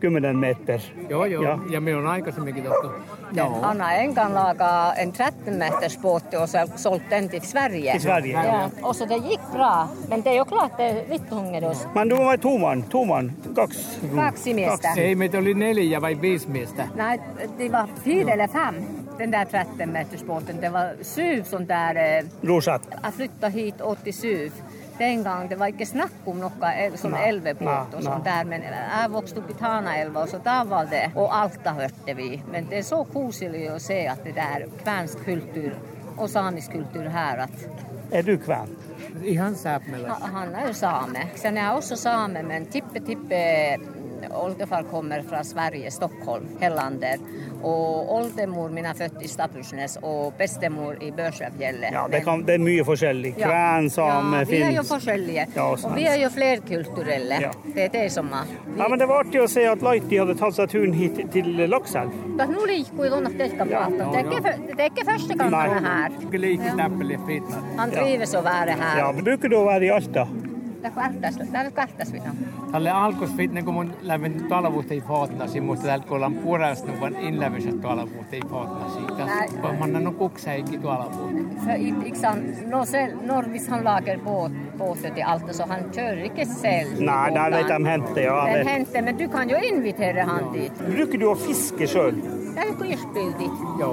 Gummelen 0.00 0.38
meter. 0.38 0.80
Joo, 1.10 1.24
joo. 1.24 1.42
Ja. 1.42 1.58
Ja, 1.70 1.80
me 1.80 1.96
on 1.96 2.06
aikaisemminkin 2.06 2.64
totta. 2.64 2.90
Joo. 3.32 3.60
Han 3.62 3.80
har 3.80 3.92
en 3.92 4.14
gang 4.14 4.34
laga 4.34 4.92
en 4.96 5.12
13 5.12 5.58
meters 5.58 5.98
båt 5.98 6.34
og 6.34 6.48
så 6.48 6.66
solgt 6.76 7.10
den 7.10 7.28
til 7.28 7.42
Sverige. 7.42 7.92
Til 7.92 8.02
Sverige, 8.02 8.32
ja. 8.32 8.44
ja. 8.44 8.70
Og 8.82 8.94
så 8.96 9.06
det 9.06 9.22
gikk 9.24 9.50
bra. 9.52 9.88
Men 10.08 10.22
det 10.22 10.32
er 10.32 10.36
jo 10.38 10.44
klart 10.44 10.78
det 10.78 10.86
er 10.86 11.02
litt 11.10 11.30
hunger. 11.30 11.68
også. 11.68 11.88
Men 11.94 12.08
du 12.08 12.16
var 12.16 12.24
være 12.24 12.38
tomann. 12.90 13.32
Kaks. 13.54 13.54
Kaksi. 13.54 14.08
Kaksi 14.14 14.54
miestä. 14.54 14.92
Ei, 14.96 15.14
meitä 15.14 15.38
oli 15.38 15.54
neljä 15.54 16.00
vai 16.00 16.20
viisi 16.20 16.48
miestä. 16.48 16.88
Nei, 16.94 17.20
det 17.58 17.72
var 17.72 17.88
fyra 18.04 18.32
eller 18.32 18.48
fem, 18.48 18.74
den 19.18 19.30
der 19.34 19.44
13 19.50 19.92
meters 19.92 20.22
båten. 20.26 20.60
Det 20.60 20.70
var 20.72 20.96
syv 21.02 21.44
sånn 21.44 21.66
der 21.66 21.96
eh, 21.96 22.24
Rosett. 22.46 22.82
Jeg 23.02 23.12
flytta 23.16 23.48
hit 23.54 23.80
87. 23.82 24.52
Den 24.98 25.22
gang 25.22 25.46
det 25.48 25.58
var 25.60 25.70
ikke 25.70 25.86
snakk 25.86 26.24
om 26.26 26.40
noe 26.42 26.50
som 26.90 26.96
sånn 27.04 27.12
Nei, 27.14 27.28
elvebåt 27.28 27.92
og 27.94 28.02
sånt 28.02 28.24
der, 28.26 28.44
men 28.50 28.64
jeg 28.66 29.10
vokste 29.12 29.38
opp 29.38 29.50
i 29.50 29.54
Tanaelva, 29.60 30.24
så 30.26 30.40
da 30.42 30.56
var 30.66 30.88
det 30.90 31.04
Og 31.14 31.28
Alta 31.30 31.70
hørte 31.76 32.14
vi. 32.18 32.42
Men 32.50 32.66
det 32.66 32.80
er 32.80 32.88
så 32.88 33.04
koselig 33.06 33.68
å 33.70 33.78
se 33.78 34.00
at 34.10 34.24
det 34.26 34.34
der 34.34 34.66
kvensk 34.82 35.22
kultur 35.24 35.76
og 36.16 36.26
samisk 36.30 36.72
kultur 36.74 37.06
her. 37.14 37.44
at 37.46 38.12
Er 38.12 38.22
du 38.22 38.36
kven? 38.38 38.74
Ihan 39.22 39.54
säpmällä. 39.54 40.08
Ha- 40.08 40.28
Han 40.32 40.54
er 40.54 40.66
jo 40.66 40.72
same. 40.72 41.28
Sen 41.36 41.56
er 41.56 41.62
jeg 41.68 41.76
også 41.78 41.96
same, 41.96 42.42
men 42.42 42.66
tippe-tippe 42.66 43.78
oldefar 44.30 44.82
kommer 44.90 45.22
fra 45.22 45.44
Sverige, 45.44 45.90
Stockholm, 45.90 46.48
Hellander. 46.60 47.18
Og 47.66 48.12
oldemor 48.14 48.68
min 48.70 48.86
er 48.86 48.94
født 48.98 49.22
i 49.24 49.28
Stapusnes 49.30 49.96
og 50.02 50.34
bestemor 50.38 50.98
i 51.02 51.10
Børsafjellet. 51.14 51.90
Ja, 51.92 52.04
det, 52.10 52.22
kan, 52.26 52.44
det 52.46 52.54
er 52.58 52.62
mye 52.62 52.84
forskjellig. 52.86 53.34
Ja. 53.38 53.50
Kven, 53.50 53.90
same, 53.90 54.42
ja, 54.42 54.48
vi 54.50 54.60
er 54.62 54.76
jo 54.76 54.84
forskjellige. 54.86 55.46
Ja, 55.56 55.66
og 55.74 55.96
vi 55.96 56.06
er 56.06 56.18
jo 56.22 56.30
flerkulturelle. 56.34 57.40
Ja. 57.42 57.50
Det 57.74 57.88
er 57.88 57.92
det 57.96 58.04
som 58.14 58.30
er. 58.32 58.52
Ja, 58.78 58.88
men 58.88 58.98
Det 58.98 59.08
var 59.10 59.24
artig 59.24 59.42
å 59.42 59.48
se 59.50 59.66
at 59.70 59.82
Lighty 59.82 60.20
hadde 60.20 60.36
tatt 60.38 60.54
seg 60.58 60.70
turen 60.74 60.94
hit 60.96 61.18
til 61.34 61.50
Lakselv. 61.68 62.14
Men 62.38 62.54
nå 62.54 62.66
liker 62.70 62.98
vi 62.98 63.08
at 63.08 63.38
dere 63.38 63.50
skal 63.54 63.72
prate. 63.72 63.98
Det 63.98 64.18
er 64.18 64.24
ikke, 64.28 64.54
det 64.74 64.82
er 64.84 64.92
ikke 64.92 65.08
første 65.08 65.38
gang 65.38 65.56
han 65.58 65.72
er 65.72 65.88
her. 65.88 66.10
Han 67.78 67.96
trives 67.96 68.34
å 68.38 68.44
være 68.46 68.78
her. 68.78 69.02
Ja, 69.02 69.10
Bruker 69.18 69.50
du 69.50 69.58
å 69.58 69.66
være 69.66 69.88
i 69.88 69.92
Alta? 69.92 70.28
Det 70.82 70.86
er 70.86 70.90
kvartas, 70.94 71.36
det 71.38 71.54
er 71.58 71.70
kvartas 71.74 72.12
vi 72.12 72.20
kan. 72.22 72.36
Tälle 72.72 72.90
alkos 72.94 73.30
fitna, 73.36 73.62
kun 73.62 73.74
mun 73.74 73.88
lävin 74.02 74.44
talavuutta 74.48 74.94
ei 74.94 75.00
faatnasi, 75.00 75.60
mutta 75.60 75.84
täältä 75.86 76.06
kun 76.06 76.16
ollaan 76.16 76.34
pureustunut 76.34 77.00
vaan 77.00 77.16
inläviset 77.16 77.80
talavuutta 77.80 78.36
ei 78.36 78.42
faatnasi. 78.50 78.98
Nei. 79.00 79.16
Tässä 79.16 79.58
kun 79.62 79.78
man 79.78 80.06
on 80.06 80.14
kuksäikin 80.14 80.80
talavuutta. 80.82 81.62
For, 81.64 81.72
i- 81.72 81.94
ikke 82.06 82.18
sant? 82.18 82.66
Når, 82.70 82.84
selv, 82.84 83.16
når 83.26 83.42
hvis 83.50 83.68
han 83.68 83.84
lager 83.84 84.18
båt, 84.24 84.52
båter 84.78 85.10
til 85.14 85.22
Alta, 85.26 85.52
så 85.52 85.64
han 85.68 85.84
kjører 85.92 86.22
ikke 86.30 86.46
selv. 86.46 87.00
Nei, 87.00 87.30
der 87.34 87.50
vet 87.56 87.68
de 87.68 87.90
hente, 87.90 88.20
ja. 88.20 88.38
Den 88.46 88.54
vet. 88.58 88.66
henter, 88.72 89.02
men 89.02 89.18
du 89.18 89.28
kan 89.28 89.50
jo 89.50 89.56
invitere 89.72 90.20
han 90.30 90.52
dit. 90.52 90.72
Bruker 90.94 91.18
du 91.18 91.26
å 91.32 91.34
fiske 91.36 91.86
sjøl? 91.86 92.14
Det 92.58 92.64
er 92.64 92.70
jo 92.70 92.74
kursbil. 92.80 93.28
Ja. 93.78 93.88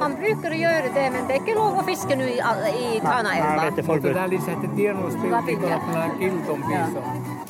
Han 0.00 0.14
bruker 0.18 0.50
å 0.50 0.56
gjøre 0.58 0.88
det, 0.96 1.04
men 1.14 1.22
det 1.28 1.34
er 1.36 1.40
ikke 1.44 1.54
lov 1.54 1.76
å 1.78 1.84
fiske 1.86 2.16
nå 2.18 2.26
i, 2.26 2.34
i 2.34 2.98
piso. 2.98 3.06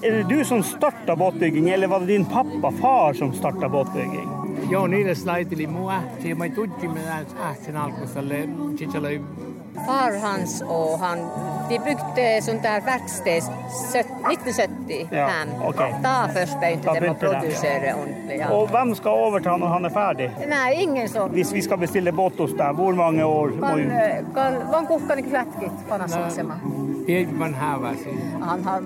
Er 0.03 0.11
det 0.19 0.25
du 0.29 0.45
som 0.45 0.61
starta 0.75 1.17
båtbygging, 1.17 1.73
eller 1.73 1.89
var 1.89 2.05
det 2.05 2.13
din 2.13 2.29
pappa, 2.29 2.69
far, 2.83 3.17
som 3.17 3.33
starta 3.33 3.65
båtbygging? 3.73 4.42
Joo, 4.73 4.87
niille 4.87 5.15
slaitili 5.15 5.67
mua 5.67 5.95
ähti. 5.95 6.35
Mä 6.35 6.49
tutkimme 6.49 7.01
ähtsen 7.51 7.77
alkusalle. 7.77 8.49
Sitten 8.79 9.01
oli 9.01 9.21
Far 9.87 10.13
hans 10.19 10.63
og 10.69 10.99
han 11.01 11.19
de 11.69 11.79
bygde 11.79 12.41
sånt 12.41 12.63
der 12.63 12.83
verksted 12.85 13.43
søt- 13.93 14.13
1975. 14.29 15.09
Ja, 15.13 15.29
Okay. 15.69 15.93
Da 16.03 16.29
først 16.35 16.61
begynte 16.61 16.93
de 17.01 17.11
å 17.11 17.15
produsere 17.15 17.95
ordentlig. 17.95 18.39
Ja. 18.39 18.51
Og 18.51 18.69
hvem 18.71 18.95
skal 18.95 19.11
overta 19.11 19.57
når 19.57 19.67
han 19.73 19.85
er 19.85 19.91
ferdig? 19.91 20.31
Nei, 20.49 20.73
ingen 20.83 21.09
som 21.09 21.31
Hvis 21.31 21.53
vi 21.53 21.63
skal 21.63 21.79
bestille 21.79 22.13
båt 22.13 22.39
hos 22.39 22.53
deg, 22.53 22.75
hvor 22.75 22.95
mange 22.95 23.25
år 23.25 23.49
må 23.61 23.67
kan, 23.67 23.77
vi 23.79 24.35
kan, 24.35 24.59
Van 24.73 24.87
Kuhkanen 24.87 25.25
kvätkit 25.31 25.89
Panasonsema. 25.89 26.55
Piedman 27.07 27.55
häväsi. 27.55 28.19
Han 28.41 28.65
har 28.65 28.81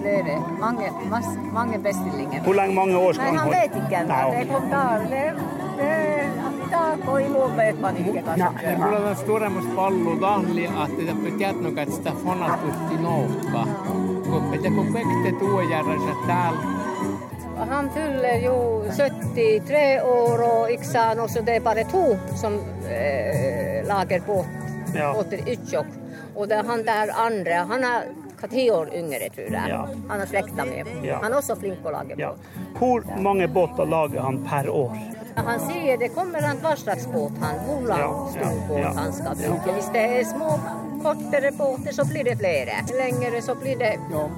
flere, 0.00 0.36
mange, 0.60 0.90
mass, 1.10 1.28
mange 1.52 1.78
bestillinger. 1.78 2.42
Hvor 2.42 2.54
lenge 2.54 2.74
mange 2.74 2.96
år 2.96 3.12
skal 3.12 3.26
han 3.26 3.38
han 3.38 3.50
vet 3.50 3.76
ikke 3.82 3.96
ennå. 4.02 4.20
Det 4.30 4.40
ok. 4.40 4.52
kom 4.52 4.70
da. 4.70 4.84
Det, 5.10 5.24
det, 5.78 5.92
dag 6.70 7.08
og 7.08 7.22
i 7.22 7.28
lov 7.28 7.56
vet 7.56 7.80
man 7.80 7.96
ikke, 7.96 8.22
kanskje. 8.22 8.50
Ja 8.70 8.76
mulla 8.78 8.98
on 9.10 9.16
suuremmassa 9.16 9.70
pallu 9.76 10.16
tahli, 10.20 10.64
että 10.64 11.14
pitää 11.24 11.52
tiedä, 11.52 11.82
että 11.82 11.94
sitä 11.94 12.12
fonastutti 12.24 12.96
noukka. 13.02 13.66
että 14.54 14.68
kun 14.68 14.92
pekte 14.92 15.38
tuojärjensä 15.38 16.14
täällä. 16.26 16.60
Han 17.70 17.90
fyller 17.90 18.36
jo 18.44 18.84
73 18.90 20.02
år 20.02 20.42
og 20.42 20.70
ikke 20.70 20.84
sant, 20.84 21.30
så 21.30 21.46
det 21.46 21.56
er 21.56 21.60
bare 21.60 21.84
to 21.84 22.16
som 22.34 22.52
eh, 22.88 23.86
lager 23.86 24.20
båt 24.20 24.46
Ja. 24.94 25.14
åt 25.14 25.32
Ytjok. 25.32 25.86
Och 26.34 26.48
det 26.48 26.54
er 26.54 26.64
han 26.64 26.84
der 26.86 27.10
andre. 27.26 27.52
han 27.68 27.84
är 27.84 28.02
tio 28.48 28.72
år 28.72 28.90
yngre 28.94 29.28
tror 29.34 29.50
jeg. 29.52 29.68
Ja. 29.68 29.86
Han 30.08 30.20
har 30.20 30.26
slekta 30.26 30.64
med. 30.64 30.86
Ja. 31.04 31.18
Han 31.22 31.32
er 31.32 31.36
også 31.36 31.56
flink 31.60 31.84
å 31.84 31.90
lage 31.90 32.16
båt. 32.16 32.52
Hvor 32.78 33.04
mange 33.20 33.48
båter 33.48 33.86
lager 33.86 34.20
han 34.20 34.44
per 34.44 34.70
år? 34.70 34.96
Han 35.36 35.60
sier 35.60 35.96
det 35.98 36.08
kommer 36.14 36.42
an 36.44 36.58
hva 36.62 36.72
slags 36.76 37.06
båt 37.08 37.36
han, 37.40 37.58
hvor 37.64 37.86
lang 37.88 38.00
Ja, 38.00 38.08
stor 38.32 38.42
ja, 38.42 38.62
båt 38.68 38.80
ja. 38.82 38.92
han 38.96 39.12
skal 39.12 39.36
bruke. 39.38 39.74
Hvis 39.76 39.90
det 39.94 40.02
er 40.18 40.24
små 40.28 40.56
kortere 41.02 41.52
båter, 41.56 41.92
så 41.92 42.04
blir 42.04 42.24
det 42.24 42.36
flere. 42.40 42.80
Lengre, 42.98 43.42
så 43.42 43.54
blir 43.54 43.76
det 43.78 43.92
flere. 44.08 44.28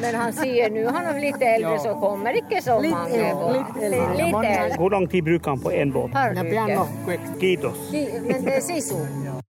Men 0.00 0.14
han 0.14 0.32
sier 0.32 0.70
nå 0.74 0.88
han 0.92 1.06
er 1.14 1.20
litt 1.22 1.46
äldre 1.52 1.78
så 1.86 1.94
kommer 2.00 2.40
ikke 2.42 2.62
så 2.64 2.80
mange 2.82 3.30
båter. 3.44 3.88
Litt 3.94 4.34
äldre. 4.34 4.76
Hvor 4.76 4.90
lang 4.90 5.08
tid 5.08 5.24
bruker 5.24 5.50
han 5.50 5.60
på 5.60 5.72
én 5.72 5.92
båt? 5.94 6.10
Nokkueksi. 6.12 7.38
Kiitos. 7.40 7.88
Men 8.26 8.44
det 8.44 8.58
er 8.58 8.60
sisu. 8.60 9.41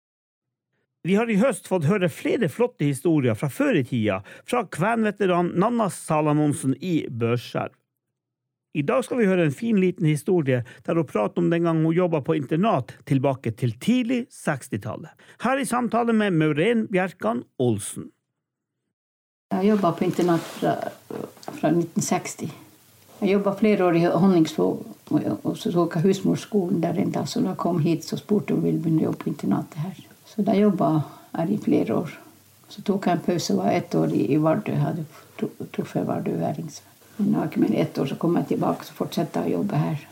Vi 1.03 1.15
har 1.19 1.27
i 1.27 1.35
høst 1.35 1.65
fått 1.67 1.83
høre 1.83 2.07
flere 2.07 2.47
flotte 2.47 2.85
historier 2.87 3.35
fra 3.35 3.49
før 3.51 3.75
i 3.75 3.83
tida 3.83 4.21
fra 4.47 4.61
kvenveteran 4.71 5.49
Nanna 5.59 5.89
Salamonsen 5.91 6.77
i 6.79 7.01
Børskjerv. 7.11 7.73
I 8.73 8.81
dag 8.87 9.03
skal 9.05 9.19
vi 9.19 9.27
høre 9.27 9.43
en 9.45 9.53
fin 9.53 9.77
liten 9.77 10.07
historie 10.07 10.61
der 10.87 10.97
hun 10.97 11.09
prater 11.09 11.43
om 11.43 11.49
den 11.51 11.67
gang 11.67 11.81
hun 11.83 11.93
jobba 11.93 12.23
på 12.23 12.37
internat 12.39 12.95
tilbake 13.05 13.51
til 13.51 13.75
tidlig 13.83 14.21
60-tallet. 14.31 15.11
Her 15.43 15.59
i 15.59 15.65
samtale 15.67 16.15
med 16.15 16.39
Maureen 16.39 16.87
Bjerkan 16.87 17.43
Olsen. 17.59 18.07
Jeg 19.51 19.73
jobba 19.73 19.91
på 19.91 20.07
internat 20.07 20.47
fra, 20.55 20.77
fra 21.51 21.73
1960. 21.75 22.47
Jeg 23.19 23.35
jobba 23.35 23.53
flere 23.59 23.85
år 23.85 23.99
i 23.99 24.07
Honningsvåg, 24.07 24.87
og, 25.11 25.29
og 25.43 25.59
så 25.59 25.75
tok 25.75 25.99
jeg 25.99 26.07
husmorskolen 26.07 26.79
der 26.81 26.95
en 27.03 27.11
dag. 27.11 27.27
Så 27.27 27.43
da 27.43 27.51
jeg 27.51 27.61
kom 27.67 27.83
hit, 27.83 28.07
så 28.07 28.17
spurte 28.17 28.55
hun 28.55 28.63
om 28.63 28.65
jeg 28.65 28.71
ville 28.71 28.87
begynne 28.87 29.03
å 29.03 29.09
jobbe 29.11 29.23
på 29.27 29.33
internatet 29.35 29.83
her. 29.83 30.01
Så 30.35 30.41
da 30.41 30.55
jobba 30.57 31.03
jeg 31.37 31.53
i 31.53 31.57
flere 31.61 31.95
år. 31.95 32.15
Så 32.69 32.81
tok 32.81 33.05
jeg 33.05 33.19
en 33.19 33.25
pause 33.27 33.53
var 33.57 33.71
ett 33.71 33.95
år 33.95 34.13
i, 34.17 34.37
Vardø. 34.41 34.73
Jeg 34.73 34.81
hadde 34.81 35.05
truffet 35.75 36.07
Vardø 36.07 36.33
Væringsvær. 36.39 36.89
Men 37.17 37.33
jeg 37.33 37.51
ikke 37.51 37.77
ett 37.77 37.97
år, 37.97 38.05
så 38.05 38.15
kom 38.15 38.37
jeg 38.37 38.47
tilbake 38.47 38.87
og 38.89 38.97
fortsatte 38.97 39.43
å 39.43 39.51
jobbe 39.51 39.77
her. 39.77 40.07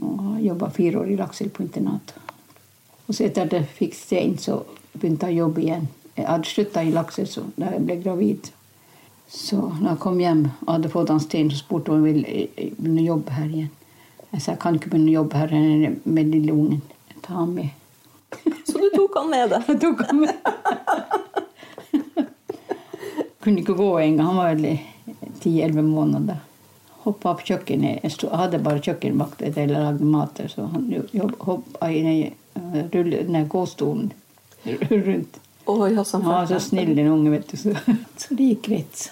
Og 0.00 0.36
jobba 0.40 0.68
fire 0.70 1.00
år 1.00 1.10
i 1.10 1.16
Lakselv 1.18 1.50
på 1.56 1.64
internat. 1.66 2.14
Og 3.08 3.14
så 3.14 3.26
etter 3.26 3.48
at 3.48 3.56
jeg 3.56 3.66
fikk 3.74 3.98
stein, 3.98 4.36
så 4.38 4.60
begynte 4.92 5.26
jeg 5.26 5.40
å 5.40 5.46
jobbe 5.46 5.64
igjen. 5.64 5.88
Jeg 6.14 6.28
hadde 6.28 6.50
slutta 6.52 6.84
i 6.86 6.94
Lakselv 6.94 7.50
da 7.58 7.72
jeg 7.74 7.82
ble 7.88 7.98
gravid. 8.04 8.52
Så 9.30 9.58
når 9.58 9.90
jeg 9.92 10.02
kom 10.04 10.22
hjem 10.22 10.46
og 10.60 10.72
hadde 10.76 10.92
fått 10.94 11.10
han 11.10 11.22
stein, 11.22 11.50
så 11.50 11.58
spurte 11.58 11.90
hun 11.90 12.04
om 12.04 12.06
jeg 12.06 12.20
ville 12.20 12.70
begynne 12.78 13.02
å 13.02 13.10
jobbe 13.10 13.34
her 13.34 13.50
igjen. 13.50 13.74
Jeg 14.30 14.44
sa 14.44 14.54
jeg 14.54 14.62
kan 14.62 14.78
ikke 14.78 14.94
begynne 14.94 15.10
å 15.10 15.18
jobbe 15.20 15.42
her 15.42 15.98
med 16.06 16.34
lille 16.36 16.54
ungen. 16.54 16.82
Jeg 17.10 17.22
tar 17.26 17.46
med. 17.50 17.79
Så 18.66 18.78
du 18.78 18.90
tok 18.94 19.16
han 19.18 19.30
med 19.30 19.50
deg? 19.50 19.66
Jeg 19.68 19.80
tok 19.80 20.04
han 20.08 20.20
med. 20.20 20.34
Kunne 23.40 23.62
ikke 23.62 23.74
gå 23.74 23.90
engang. 23.98 24.26
Han 24.26 24.36
var 24.36 24.54
ti-elleve 25.40 25.82
måneder. 25.82 26.40
Hoppa 27.04 27.34
på 27.34 27.46
kjøkkenet. 27.52 28.02
Jeg, 28.04 28.12
stod, 28.12 28.34
hadde 28.36 28.60
bare 28.62 28.82
kjøkkenvakt 28.84 29.42
eller 29.48 29.72
lagde 29.72 30.04
mat 30.04 30.40
så 30.52 30.68
han 30.74 30.90
hoppa 31.38 31.88
i 31.90 32.02
den 32.04 32.18
eh, 32.76 33.24
den 33.30 33.48
gåstolen 33.48 34.12
rundt. 34.90 35.40
Oh, 35.64 35.92
ja, 35.92 36.04
Han 36.12 36.24
var 36.24 36.46
så 36.46 36.60
snill, 36.60 36.96
den 36.96 37.06
unge, 37.06 37.30
vet 37.30 37.48
du. 37.48 37.56
Så, 37.56 37.74
så 38.16 38.34
det 38.34 38.42
gikk 38.42 38.62
greit. 38.66 39.10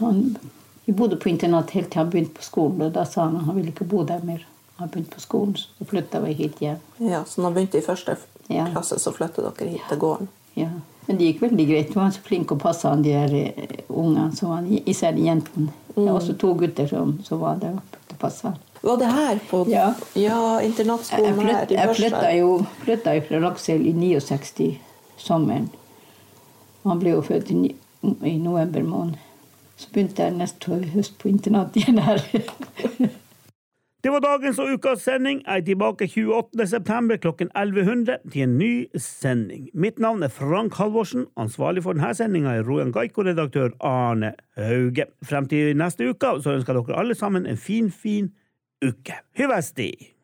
Vi 0.85 0.93
bodde 0.93 1.17
på 1.17 1.29
internat 1.29 1.71
helt 1.71 1.91
til 1.93 2.01
han 2.03 2.11
begynte 2.11 2.35
på 2.35 2.43
skolen, 2.43 2.83
og 2.83 2.93
da 2.97 3.05
sa 3.07 3.29
han 3.29 3.37
at 3.37 3.47
han 3.47 3.57
ville 3.57 3.73
ikke 3.73 3.87
bo 3.89 4.03
der 4.09 4.25
mer. 4.25 4.45
Han 4.79 4.89
begynt 4.89 5.11
på 5.11 5.21
skolen, 5.21 5.57
så 5.57 5.87
flytta 5.91 6.21
vi 6.23 6.33
hit 6.39 6.61
hjem. 6.63 6.79
Ja, 7.03 7.25
så 7.27 7.41
når 7.41 7.49
hun 7.49 7.55
begynte 7.55 7.79
i 7.79 7.87
første 7.87 8.17
Ja. 8.49 8.67
klasse, 8.73 8.99
så 8.99 9.13
flyttet 9.13 9.45
dere 9.59 9.69
hit 9.69 9.83
til 9.89 9.99
gården. 9.99 10.29
Ja. 10.55 10.69
Men 11.07 11.17
det 11.19 11.25
gikk 11.25 11.43
veldig 11.43 11.67
greit. 11.69 11.95
Hun 11.95 12.03
var 12.03 12.11
så 12.11 12.21
flink 12.25 12.53
passe 12.61 12.89
han 12.89 13.03
de 13.03 13.13
der 13.13 13.35
eh, 13.35 13.83
ungene, 13.89 14.33
så 14.37 14.47
han, 14.53 14.69
især 14.87 15.17
jentene. 15.17 15.73
Det 15.95 16.05
var 16.05 16.21
også 16.21 16.37
to 16.39 16.55
gutter 16.55 16.87
som, 16.87 17.19
som 17.25 17.41
var 17.41 17.59
der 17.61 17.79
til 18.09 18.17
å. 18.47 18.55
Var 18.83 18.97
det 18.97 19.07
her 19.13 19.41
på 19.51 19.65
Ja. 19.69 19.95
ja 20.15 20.61
Jeg, 20.61 20.71
internatskolen 20.71 21.41
flytt, 21.41 21.53
her 21.53 21.73
i 21.73 21.75
jeg 21.75 21.97
flytta 21.97 22.33
jo 22.37 22.51
flytta 22.85 23.21
fra 23.29 23.39
Lakselv 23.39 23.87
i 23.87 23.93
69 23.93 24.79
sommeren. 25.19 25.71
Han 26.85 27.01
ble 27.01 27.17
jo 27.17 27.23
født 27.23 27.51
i, 27.51 27.75
i 28.23 28.37
november 28.39 28.83
måned. 28.83 29.17
Så 29.79 29.89
begynte 29.93 30.23
jeg 30.23 30.37
neste 30.39 30.79
høst 30.95 31.19
på 31.19 31.29
internat 31.29 31.77
igjen 31.77 31.99
her. 31.99 32.23
Det 34.05 34.13
var 34.15 34.21
dagens 34.23 34.59
og 34.63 34.69
ukas 34.77 35.01
sending. 35.03 35.41
Jeg 35.43 35.57
er 35.57 35.65
tilbake 35.67 36.07
28. 36.07 36.67
september 36.71 37.17
klokken 37.17 37.49
1100 37.51 38.19
til 38.33 38.43
en 38.43 38.59
ny 38.59 38.87
sending. 38.95 39.65
Mitt 39.75 39.99
navn 39.99 40.23
er 40.23 40.29
Frank 40.29 40.75
Halvorsen. 40.79 41.27
Ansvarlig 41.37 41.83
for 41.83 41.99
denne 41.99 42.13
sendinga 42.15 42.53
er 42.61 42.69
Rojan 42.69 42.93
Gaiko-redaktør 42.95 43.75
Arne 43.81 44.37
Hauge. 44.57 45.09
Frem 45.23 45.49
til 45.51 45.75
neste 45.77 46.07
uke 46.13 46.37
så 46.45 46.55
ønsker 46.55 46.79
dere 46.79 46.99
alle 47.01 47.19
sammen 47.19 47.47
en 47.47 47.59
fin, 47.59 47.91
fin 47.91 48.31
uke. 48.87 49.19
Hyvesti! 49.39 50.18